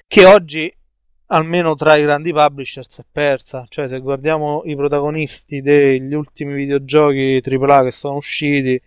[0.05, 0.75] Che oggi
[1.27, 3.65] almeno tra i grandi publisher si è persa.
[3.69, 8.83] Cioè, se guardiamo i protagonisti degli ultimi videogiochi AAA che sono usciti,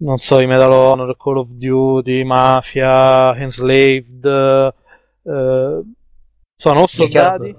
[0.00, 4.74] non so, i Medal of Honor, Call of Duty, Mafia, Enslaved,
[5.24, 5.82] eh,
[6.56, 7.56] sono o soldati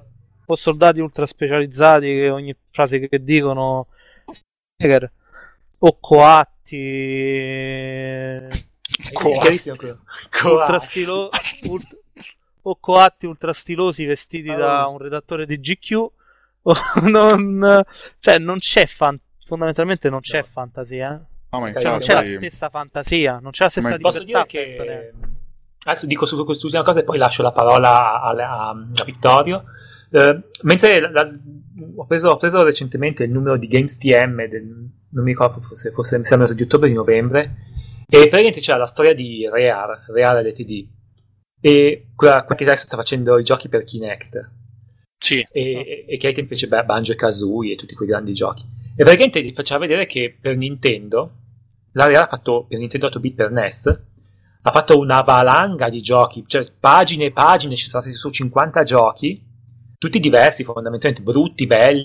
[0.48, 3.88] o soldati ultra specializzati che ogni frase che dicono
[5.78, 6.78] o coatti
[9.14, 9.72] coatti
[10.44, 11.30] ultra stilo
[11.64, 11.98] ultra,
[12.62, 14.58] o coatti ultra stilosi vestiti oh.
[14.58, 16.74] da un redattore di GQ o
[17.10, 17.84] non,
[18.20, 20.48] cioè non c'è fan, fondamentalmente non c'è no.
[20.52, 24.46] fantasia no, cioè, non c'è la stessa fantasia non c'è la stessa ma posso dire
[24.46, 25.14] che
[25.86, 29.64] adesso dico su quest'ultima cosa e poi lascio la parola a, a, a Vittorio
[30.10, 31.32] uh, mentre la, la,
[31.96, 34.64] ho, preso, ho, preso, recentemente il numero di GamesTM del,
[35.10, 37.56] non mi ricordo fosse, fosse mi sembra di ottobre di novembre
[38.08, 40.88] e praticamente c'era la storia di Rear Rear LTD
[41.62, 44.52] e quella, quella che adesso sta facendo i giochi per Kinect.
[45.18, 45.44] Sì.
[45.52, 48.64] E, e che ai tempi fece Banjo e Kazooie e tutti quei grandi giochi.
[48.96, 51.32] E praticamente ti faceva vedere che per Nintendo,
[51.94, 54.04] l'area ha fatto per Nintendo 8 bit per NES,
[54.68, 58.82] ha fatto una valanga di giochi, cioè pagine e pagine, ci sono stati su 50
[58.82, 59.40] giochi,
[59.96, 62.04] tutti diversi fondamentalmente, brutti, belli,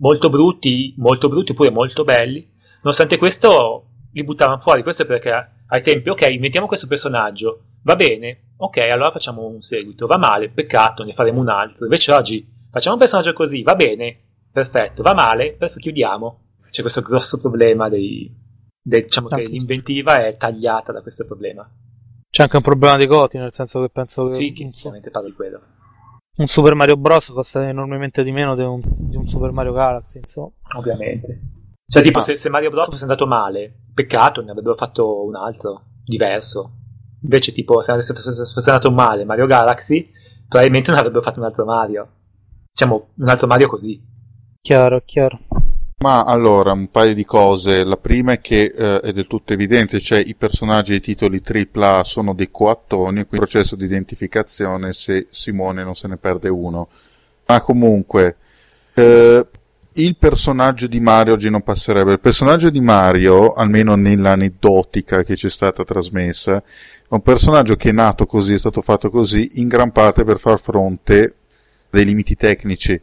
[0.00, 2.50] molto brutti, molto brutti oppure molto belli.
[2.82, 5.30] Nonostante questo li buttavano fuori, questo è perché
[5.68, 10.48] ai tempi, ok, mettiamo questo personaggio, va bene, ok, allora facciamo un seguito, va male,
[10.48, 11.84] peccato, ne faremo un altro.
[11.84, 14.18] Invece oggi facciamo un personaggio così, va bene,
[14.50, 16.40] perfetto, va male, perfetto, chiudiamo.
[16.70, 18.28] C'è questo grosso problema dei,
[18.82, 21.70] dei diciamo che l'inventiva è tagliata da questo problema.
[22.30, 24.34] C'è anche un problema di coti, nel senso che penso che...
[24.34, 25.60] Sì, chiaramente parlo di quello.
[26.36, 27.32] Un Super Mario Bros.
[27.32, 30.50] costa enormemente di meno di un, di un Super Mario Galaxy, insomma.
[30.76, 31.40] Ovviamente.
[31.86, 32.22] Cioè, tipo, ah.
[32.22, 32.88] se, se, Mario Bros.
[32.88, 36.76] fosse andato male, peccato, ne avrebbero fatto un altro, diverso.
[37.22, 40.08] Invece, tipo, se, se fosse andato male Mario Galaxy,
[40.46, 42.08] probabilmente non avrebbero fatto un altro Mario.
[42.72, 44.00] Diciamo, un altro Mario così.
[44.60, 45.40] Chiaro, chiaro.
[46.02, 47.84] Ma allora, un paio di cose.
[47.84, 52.04] La prima è che eh, è del tutto evidente, cioè i personaggi dei titoli AAA
[52.04, 56.88] sono dei coattoni, quindi il processo di identificazione se Simone non se ne perde uno.
[57.44, 58.36] Ma comunque,
[58.94, 59.46] eh,
[59.92, 62.12] il personaggio di Mario oggi non passerebbe.
[62.12, 66.62] Il personaggio di Mario, almeno nell'aneddotica che ci è stata trasmessa, è
[67.08, 70.58] un personaggio che è nato così, è stato fatto così, in gran parte per far
[70.60, 71.34] fronte
[71.90, 72.98] dei limiti tecnici.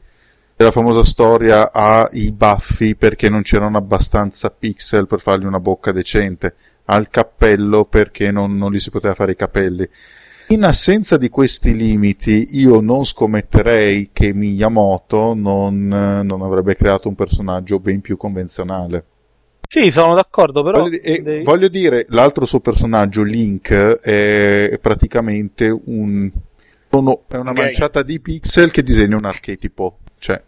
[0.57, 6.55] La famosa storia ai baffi perché non c'erano abbastanza pixel per fargli una bocca decente,
[6.85, 9.87] al cappello perché non, non gli si poteva fare i capelli
[10.49, 17.15] in assenza di questi limiti, io non scommetterei che Miyamoto non, non avrebbe creato un
[17.15, 19.05] personaggio ben più convenzionale.
[19.67, 20.83] Sì, sono d'accordo, però.
[20.83, 21.43] Voglio, eh, devi...
[21.43, 26.31] voglio dire, l'altro suo personaggio, Link, è praticamente un.
[26.89, 27.63] Sono, è una okay.
[27.65, 29.97] manciata di pixel che disegna un archetipo.
[30.17, 30.41] Cioè.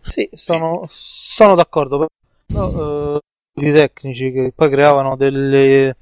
[0.00, 2.08] Sì, sono, sono d'accordo,
[2.46, 3.16] però.
[3.16, 3.18] Uh,
[3.56, 5.96] i tecnici che poi creavano delle eh,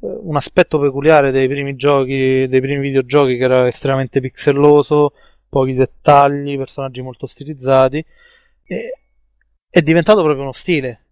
[0.00, 5.12] un aspetto peculiare dei primi giochi, dei primi videogiochi che era estremamente pixelloso,
[5.48, 8.04] pochi dettagli, personaggi molto stilizzati,
[8.64, 8.98] e
[9.68, 11.04] è diventato proprio uno stile,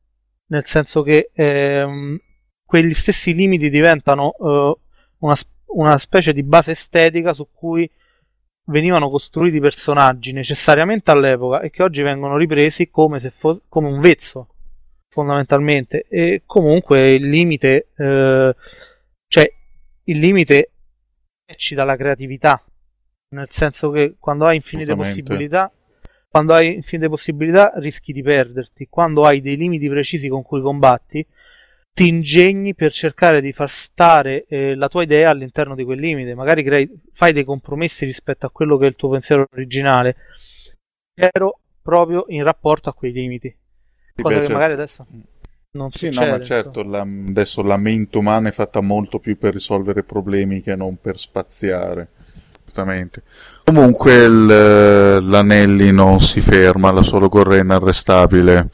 [0.47, 2.19] nel senso che ehm,
[2.65, 4.77] quegli stessi limiti diventano eh,
[5.19, 5.35] una,
[5.67, 7.91] una specie di base estetica su cui
[8.65, 14.01] venivano costruiti personaggi necessariamente all'epoca e che oggi vengono ripresi come, se fo- come un
[14.01, 14.49] vezzo
[15.09, 16.07] fondamentalmente.
[16.09, 18.55] E comunque il limite eh,
[19.33, 19.51] cioè
[20.05, 20.71] il limite
[21.57, 22.63] ci dà la creatività
[23.31, 25.73] nel senso che quando hai infinite possibilità
[26.29, 31.27] quando hai infinite possibilità rischi di perderti quando hai dei limiti precisi con cui combatti
[31.95, 36.35] ti ingegni per cercare di far stare eh, la tua idea all'interno di quel limite
[36.35, 40.17] magari crei, fai dei compromessi rispetto a quello che è il tuo pensiero originale
[41.15, 43.55] però proprio in rapporto a quei limiti
[44.15, 44.53] Cosa che certo.
[44.53, 45.07] magari adesso.
[45.73, 46.27] non Sì, succede.
[46.27, 50.61] no, ma certo, la- adesso la mente umana è fatta molto più per risolvere problemi
[50.61, 52.09] che non per spaziare.
[53.65, 58.69] Comunque il- l'Anelli non si ferma, la sua logorra è inarrestabile.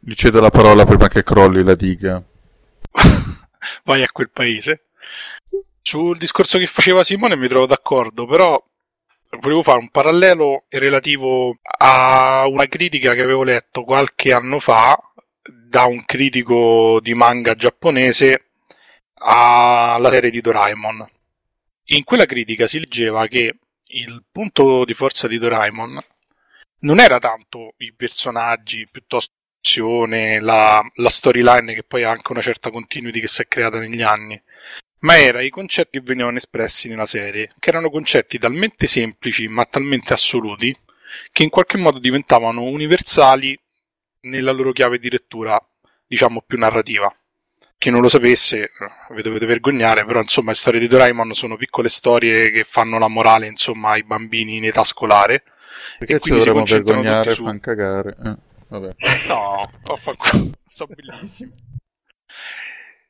[0.00, 2.22] Gli cedo la parola prima che crolli la diga.
[3.84, 4.86] vai a quel paese.
[5.82, 8.62] Sul discorso che faceva Simone mi trovo d'accordo, però
[9.40, 14.98] volevo fare un parallelo relativo a una critica che avevo letto qualche anno fa
[15.42, 18.46] da un critico di manga giapponese
[19.14, 21.08] alla serie di Doraemon.
[21.90, 26.00] In quella critica si leggeva che il punto di forza di Doraemon
[26.80, 29.34] non era tanto i personaggi, piuttosto
[30.40, 34.02] la, la storyline che poi ha anche una certa continuity che si è creata negli
[34.02, 34.40] anni,
[35.00, 39.64] ma era i concetti che venivano espressi nella serie, che erano concetti talmente semplici ma
[39.64, 40.76] talmente assoluti
[41.32, 43.58] che in qualche modo diventavano universali
[44.22, 45.60] nella loro chiave di lettura,
[46.06, 47.12] diciamo più narrativa.
[47.78, 48.70] Chi non lo sapesse,
[49.10, 53.08] vi dovete vergognare, però insomma le storie di Doraemon sono piccole storie che fanno la
[53.08, 55.42] morale insomma ai bambini in età scolare.
[55.98, 58.16] Perché ci dovremmo vergognare, su- fan cagare.
[58.24, 58.36] Eh,
[58.68, 58.94] vabbè.
[59.28, 59.70] No,
[60.70, 61.52] sono bellissimi.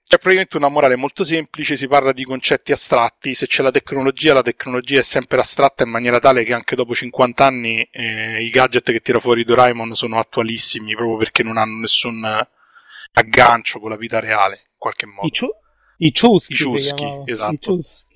[0.09, 4.35] C'è praticamente una morale molto semplice, si parla di concetti astratti, se c'è la tecnologia,
[4.35, 8.49] la tecnologia è sempre astratta in maniera tale che anche dopo 50 anni eh, i
[8.51, 12.25] gadget che tira fuori Doraemon sono attualissimi proprio perché non hanno nessun
[13.14, 15.27] aggancio con la vita reale, in qualche modo.
[15.27, 15.57] I, ciu-
[15.97, 16.53] i ciuschi.
[16.53, 17.53] I ciuschi, esatto.
[17.53, 18.14] I ciuschi.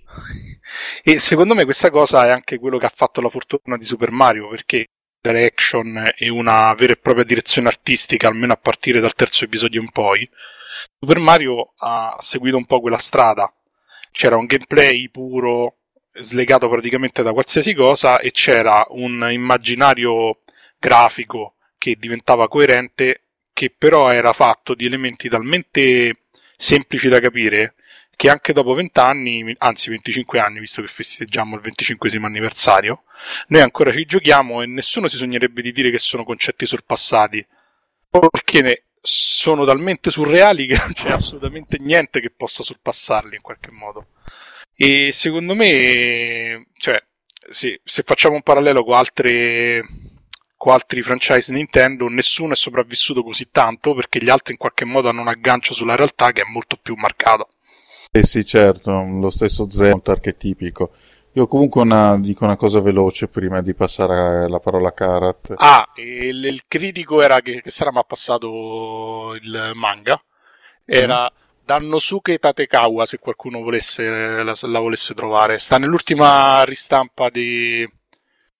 [1.03, 4.11] E secondo me questa cosa è anche quello che ha fatto la fortuna di Super
[4.11, 4.87] Mario, perché
[5.21, 9.91] direction e una vera e propria direzione artistica, almeno a partire dal terzo episodio in
[9.91, 10.29] poi,
[10.99, 13.53] Super Mario ha seguito un po' quella strada.
[14.13, 15.77] C'era un gameplay puro,
[16.13, 20.41] slegato praticamente da qualsiasi cosa, e c'era un immaginario
[20.79, 27.75] grafico che diventava coerente, che però era fatto di elementi talmente semplici da capire
[28.21, 33.05] che anche dopo 20 anni, anzi 25 anni, visto che festeggiamo il 25 anniversario,
[33.47, 37.47] noi ancora ci giochiamo e nessuno si sognerebbe di dire che sono concetti sorpassati,
[38.11, 43.71] perché ne- sono talmente surreali che non c'è assolutamente niente che possa sorpassarli in qualche
[43.71, 44.09] modo.
[44.75, 47.03] E secondo me, cioè,
[47.51, 49.83] se, se facciamo un parallelo con altre
[50.59, 55.09] con altri franchise Nintendo, nessuno è sopravvissuto così tanto perché gli altri in qualche modo
[55.09, 57.49] hanno un aggancio sulla realtà che è molto più marcato.
[58.13, 60.91] Eh sì, certo, lo stesso Zen, molto archetipico.
[61.35, 65.53] Io comunque una- dico una cosa veloce prima di passare la parola a Karat.
[65.55, 70.21] Ah, il, il critico era che, che sarà mi ha passato il manga.
[70.85, 71.31] Era
[71.65, 74.03] Dannosuke Tatekawa, se qualcuno volesse,
[74.43, 75.59] la, la volesse trovare.
[75.59, 77.89] Sta nell'ultima ristampa di,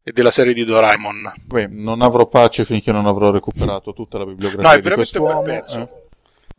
[0.05, 1.33] della serie di Doraemon.
[1.47, 5.19] Beh, non avrò pace finché non avrò recuperato tutta la bibliografia No, è di veramente
[5.19, 5.43] un quest'uomo.
[5.43, 5.81] pezzo.
[5.81, 6.00] eh.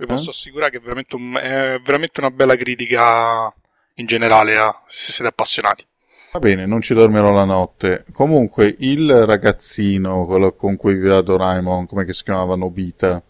[0.01, 3.53] Vi posso assicurare che è veramente, un- è veramente una bella critica
[3.95, 5.85] in generale, a- se siete appassionati.
[6.33, 8.05] Va bene, non ci dormirò la notte.
[8.11, 13.21] Comunque, il ragazzino, quello con cui viveva Doraemon, come che si chiamava Nobita,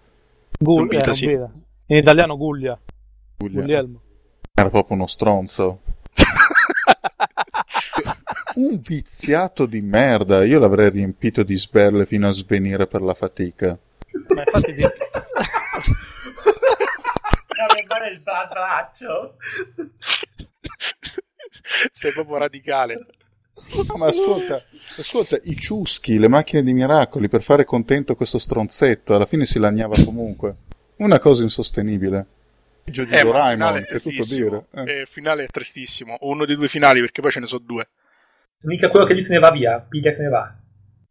[0.57, 1.26] Gul- Nobita, eh, sì.
[1.26, 1.51] Nobita.
[1.88, 2.80] In italiano Guglia.
[3.38, 4.01] Giulia, Guglielmo.
[4.53, 5.82] era proprio uno stronzo.
[8.55, 10.43] Un viziato di merda.
[10.45, 13.78] Io l'avrei riempito di sberle fino a svenire per la fatica.
[14.28, 14.74] Ma infatti
[17.64, 19.38] Avrebbe il braccio.
[21.91, 22.95] Sei proprio radicale.
[23.74, 24.64] No, ma ascolta,
[24.97, 29.59] ascolta, i ciuschi, le macchine di miracoli per fare contento questo stronzetto, alla fine si
[29.59, 30.55] lagnava comunque.
[30.97, 32.26] Una cosa insostenibile.
[32.84, 34.68] Peggio di Eh, Doraemon, finale è che è tutto tristissimo.
[34.72, 34.91] dire.
[34.91, 35.01] Eh.
[35.01, 36.18] Eh, finale è tristissimo.
[36.22, 37.89] O uno dei due finali, perché poi ce ne sono due.
[38.62, 40.55] Mica quello che lui se ne va via, piglia e se ne va.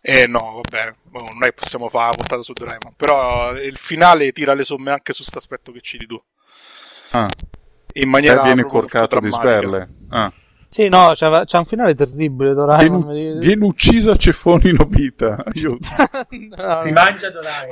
[0.00, 2.94] Eh no, vabbè, boh, non è che possiamo fare la puntata su Doraemon.
[2.96, 6.20] Però il finale tira le somme anche su questo aspetto che citi tu.
[7.12, 7.28] Ah,
[7.94, 9.88] In maniera eh, viene corcato di sberle.
[10.10, 10.32] Ah.
[10.68, 13.12] Sì, no, c'ha, c'ha un finale terribile Doraemon.
[13.12, 15.42] Viene, viene ucciso a ceffoni Nobita.
[15.54, 15.78] Io-
[16.30, 17.68] No, Si mangia Doraemon.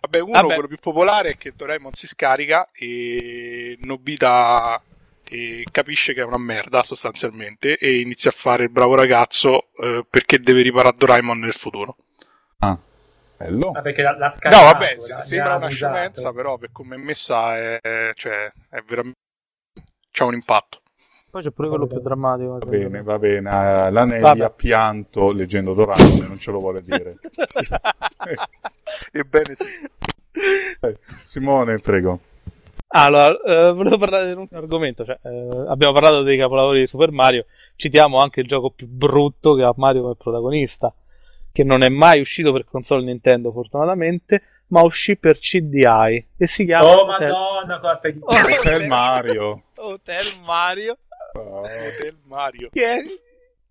[0.00, 0.52] Vabbè, uno, Vabbè.
[0.54, 4.80] quello più popolare, è che Doraemon si scarica e Nobita
[5.28, 10.06] eh, capisce che è una merda sostanzialmente e inizia a fare il bravo ragazzo eh,
[10.08, 11.96] perché deve riparare Doraemon nel futuro.
[13.40, 13.70] Ah, bello.
[13.72, 16.98] Ah, perché la, la No, vabbè, la- se- sembra una scemenza, però per come è
[16.98, 19.18] messa è, è- cioè, è veramente...
[20.10, 20.80] c'ha un impatto.
[21.30, 22.58] Poi c'è pure quello più drammatico.
[22.58, 23.48] Va bene, va bene.
[23.50, 24.44] Eh, L'Anelli Vabbè.
[24.44, 27.16] ha pianto leggendo Doraemon, non ce lo vuole dire.
[29.12, 29.64] Ebbene sì.
[30.80, 32.20] Eh, Simone, prego.
[32.90, 35.04] Allora, eh, volevo parlare di un argomento.
[35.04, 37.44] Cioè, eh, abbiamo parlato dei capolavori di Super Mario.
[37.76, 40.92] Citiamo anche il gioco più brutto che ha Mario come protagonista,
[41.58, 46.64] che non è mai uscito per console Nintendo, fortunatamente, ma uscì per CDI e si
[46.64, 48.54] chiama Oh Hotel, madonna, cosa stai dicendo?
[48.54, 49.62] Hotel Mario.
[49.74, 50.98] Hotel Mario,
[51.34, 51.62] Oh,
[52.00, 52.68] Del Mario.
[52.72, 53.00] che è,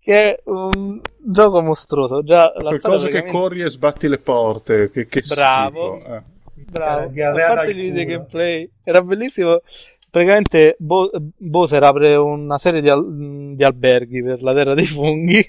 [0.00, 2.22] che è un gioco mostruoso.
[2.22, 4.90] Già la quel storia cosa che praticamente- corri e sbatti le porte.
[4.90, 6.04] Che, che Bravo.
[6.04, 6.22] eh.
[6.70, 7.06] Bravo.
[7.08, 9.62] Di A parte al i video gameplay, era bellissimo.
[10.10, 15.44] Praticamente Bo- Bowser apre una serie di, al- di alberghi per la terra dei funghi.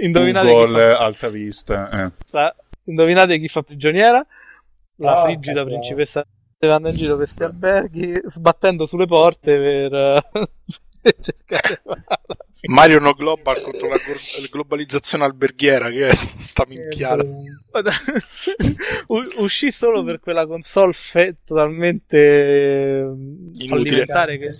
[0.00, 1.90] Indovinate chi, Google fa, alta vista.
[2.06, 2.12] eh.
[2.28, 4.24] fa- indovinate chi fa prigioniera?
[5.00, 6.24] La Oh, frigida che principessa
[6.60, 10.22] vanno in giro per questi alberghi sbattendo sulle porte per, eh,
[11.00, 11.96] per cercare la
[12.62, 13.98] Mario No Global contro la
[14.50, 17.22] globalizzazione alberghiera, che è sta minchiata.
[19.08, 24.58] U- uscì solo per quella console fe- totalmente eh, fallimentare che,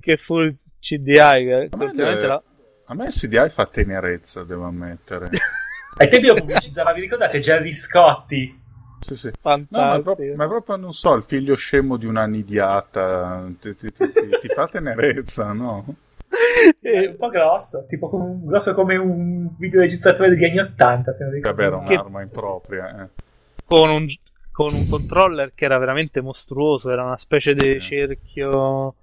[0.00, 1.68] che fu il CDI.
[1.68, 2.42] Che la-
[2.90, 5.30] a me il CDI fa tenerezza, devo ammettere.
[5.98, 7.38] Ai tempi lo pubblicizzava, vi ricordate?
[7.38, 8.58] Gerry Scotti.
[9.00, 9.30] Sì, sì.
[9.42, 10.02] No, ma, fantastico.
[10.02, 14.38] proprio, ma proprio, non so, il figlio scemo di una nidiata ti, ti- ti- ti-
[14.40, 15.84] ti fa tenerezza, no?
[16.80, 21.24] È E- un po' grosso, tipo come grosso come un videoregistratore degli anni 80, se
[21.24, 21.56] non ricordo.
[21.56, 23.02] Vabbè, era un'arma impropria.
[23.04, 23.08] eh.
[23.66, 24.06] con, un,
[24.52, 28.94] con un controller che era veramente mostruoso, era una specie di cerchio.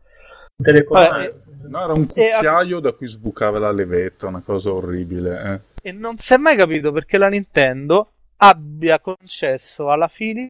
[0.59, 1.35] Un telecomando.
[1.67, 5.61] No, era un E a- cucchiaio da cui sbucava la levetta, una cosa orribile.
[5.83, 5.89] eh.
[5.89, 10.49] E non si è mai capito perché la Nintendo abbia concesso alla Philips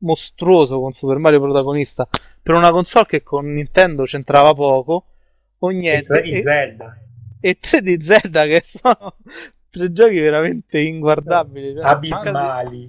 [0.00, 2.06] mostruoso con Super Mario protagonista
[2.40, 5.04] per una console che con Nintendo c'entrava poco
[5.58, 6.96] o niente e, Zelda.
[7.40, 9.14] e 3 di Zelda che sono
[9.70, 12.88] tre giochi veramente inguardabili cioè, Abismali.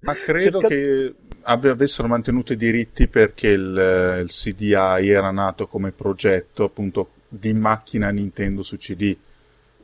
[0.00, 5.92] Ma credo Cerca- che avessero mantenuto i diritti perché il, il CDI era nato come
[5.92, 9.16] progetto appunto di macchina Nintendo su CD.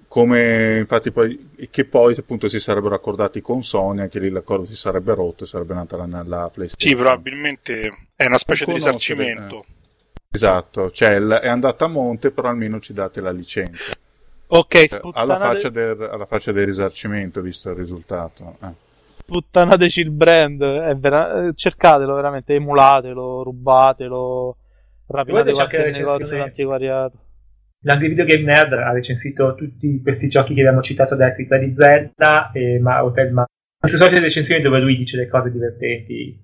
[0.08, 4.74] Come infatti poi, che poi appunto si sarebbero accordati con Sony, anche lì l'accordo si
[4.74, 6.96] sarebbe rotto e sarebbe nata la, la PlayStation.
[6.96, 9.64] Sì, probabilmente è una specie di risarcimento.
[10.32, 13.92] Esatto, cioè è andata a monte, però almeno ci date la licenza.
[14.48, 18.56] ok Cioè, alla, sputtanate, faccia del, alla faccia del risarcimento, visto il risultato.
[18.62, 18.88] eh.
[19.30, 20.58] Sputtanateci il brand
[20.96, 24.56] vera- cercatelo veramente emulatelo rubatelo
[25.06, 27.18] rapinate qualche anche negozio d'antiquariato
[27.82, 31.58] L'Angry Video Game Nerd ha recensito tutti questi giochi che abbiamo citato adesso, i 3
[31.60, 33.46] di Zelda e ma- Hotel Ma.
[33.78, 36.38] Queste solite recensioni dove lui dice le cose divertenti.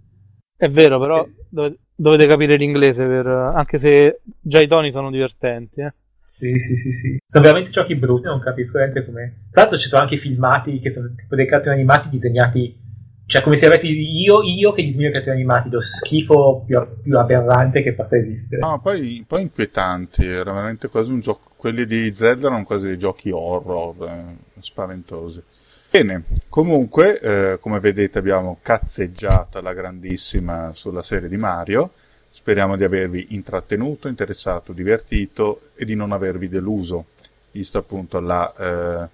[0.57, 5.83] È vero, però dove- dovete capire l'inglese, per, anche se già i toni sono divertenti.
[5.83, 5.93] Eh.
[6.37, 7.19] Sì, sì, sì, sì.
[7.27, 9.47] Sono veramente giochi brutti, non capisco veramente come.
[9.51, 12.85] Tra l'altro ci sono anche i filmati che sono tipo dei cartoni animati disegnati.
[13.25, 17.19] Cioè, come se avessi io, io che disegno i cartoni animati, lo schifo più, più
[17.19, 18.61] aberrante che possa esistere.
[18.61, 21.53] No, poi, poi inquietanti, era veramente quasi un gioco.
[21.57, 25.43] Quelli di Zelda erano quasi dei giochi horror, eh, spaventosi.
[25.91, 31.93] Bene, comunque, eh, come vedete, abbiamo cazzeggiata la grandissima sulla serie di Mario.
[32.37, 37.07] Speriamo di avervi intrattenuto, interessato, divertito e di non avervi deluso,
[37.51, 39.09] visto appunto la, eh,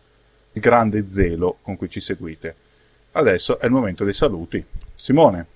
[0.54, 2.54] il grande zelo con cui ci seguite.
[3.12, 4.62] Adesso è il momento dei saluti.
[4.94, 5.46] Simone,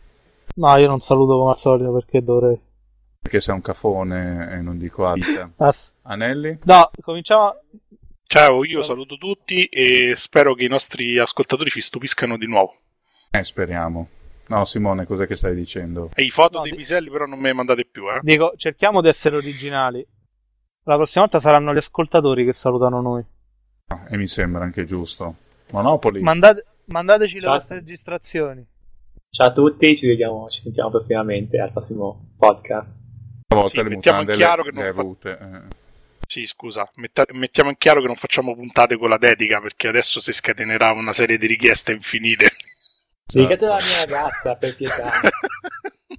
[0.55, 2.59] No, io non saluto come al solito perché dovrei.
[3.21, 5.51] perché sei un cafone e non dico a vita.
[5.57, 6.61] Ass- Anelli?
[6.63, 7.57] No, cominciamo.
[8.23, 12.75] Ciao, io saluto tutti e spero che i nostri ascoltatori ci stupiscano di nuovo.
[13.31, 14.09] Eh, speriamo.
[14.49, 16.11] No, Simone, cos'è che stai dicendo?
[16.15, 18.21] E i foto No, dei di- piselli però non me le mandate più, eh?
[18.23, 20.07] Dico, cerchiamo di essere originali.
[20.85, 23.25] La prossima volta saranno gli ascoltatori che salutano noi.
[23.89, 25.35] Ah, e mi sembra anche giusto.
[25.71, 26.21] Monopoli?
[26.21, 27.53] Mandate- mandateci le Ciao.
[27.55, 28.65] vostre registrazioni.
[29.29, 32.95] Ciao a tutti, ci vediamo, ci sentiamo prossimamente al prossimo podcast.
[33.47, 35.39] Stavolta Sì, le mettiamo in chiaro le, che non le fa- avute.
[35.41, 35.75] eh.
[36.29, 40.21] Sì, scusa, metta- mettiamo in chiaro che non facciamo puntate con la dedica perché adesso
[40.21, 42.51] si scatenerà una serie di richieste infinite.
[43.33, 43.73] Dedicate Esatto.
[43.73, 45.11] alla mia ragazza, per pietà.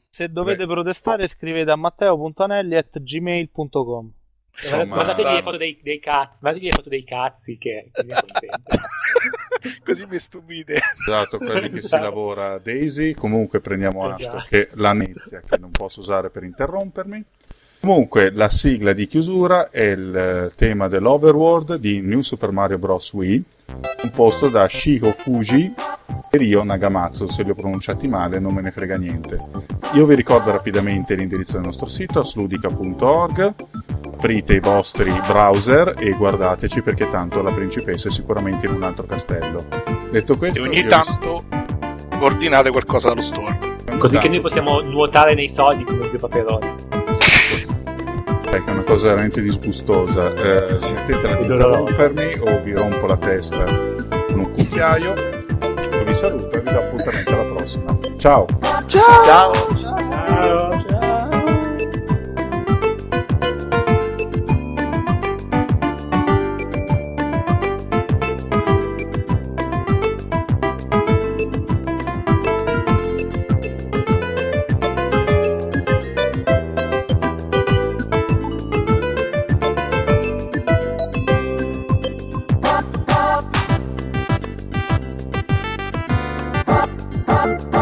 [0.10, 4.12] Se dovete protestare, scrivete a matteo.anelli.gmail.com.
[4.60, 8.03] Insomma, Guardatevi le foto dei, dei cazzi, guardatevi le foto dei cazzi che, che.
[9.86, 10.80] Così mi stupite.
[11.08, 12.03] Esatto, quelli che si Esatto.
[12.03, 13.14] lavora a Daisy.
[13.14, 14.45] Comunque prendiamo atto Esatto.
[14.49, 17.24] che la nezia che non posso usare per interrompermi.
[17.80, 23.13] Comunque la sigla di chiusura è il eh, tema dell'Overworld di New Super Mario Bros.
[23.13, 23.43] Wii,
[24.01, 25.73] composto da Shiho Fuji
[26.30, 27.28] e Ryo Nagamatsu.
[27.28, 29.38] Se li ho pronunciati male non me ne frega niente.
[29.93, 33.53] Io vi ricordo rapidamente l'indirizzo del nostro sito, sludica.org.
[34.17, 39.05] Aprite i vostri browser e guardateci perché tanto la principessa è sicuramente in un altro
[39.05, 39.59] castello.
[40.09, 41.43] Detto questo, E ogni vi- tanto
[42.19, 43.75] ordinate qualcosa dallo store.
[43.99, 46.75] Così che noi possiamo nuotare nei soldi come zio Paperoni.
[48.50, 50.34] Ecco, è una cosa veramente disgustosa.
[50.34, 55.14] Eh, smettetela di interrompermi o vi rompo la testa con un cucchiaio.
[55.14, 57.68] Io vi saluto e vi do appuntamento alla prossima.
[57.68, 58.18] prossima.
[58.18, 58.45] Ciao.
[58.86, 59.24] Ciao.
[59.24, 59.54] Ciao.
[59.76, 60.97] Ciao.
[87.38, 87.76] Bye.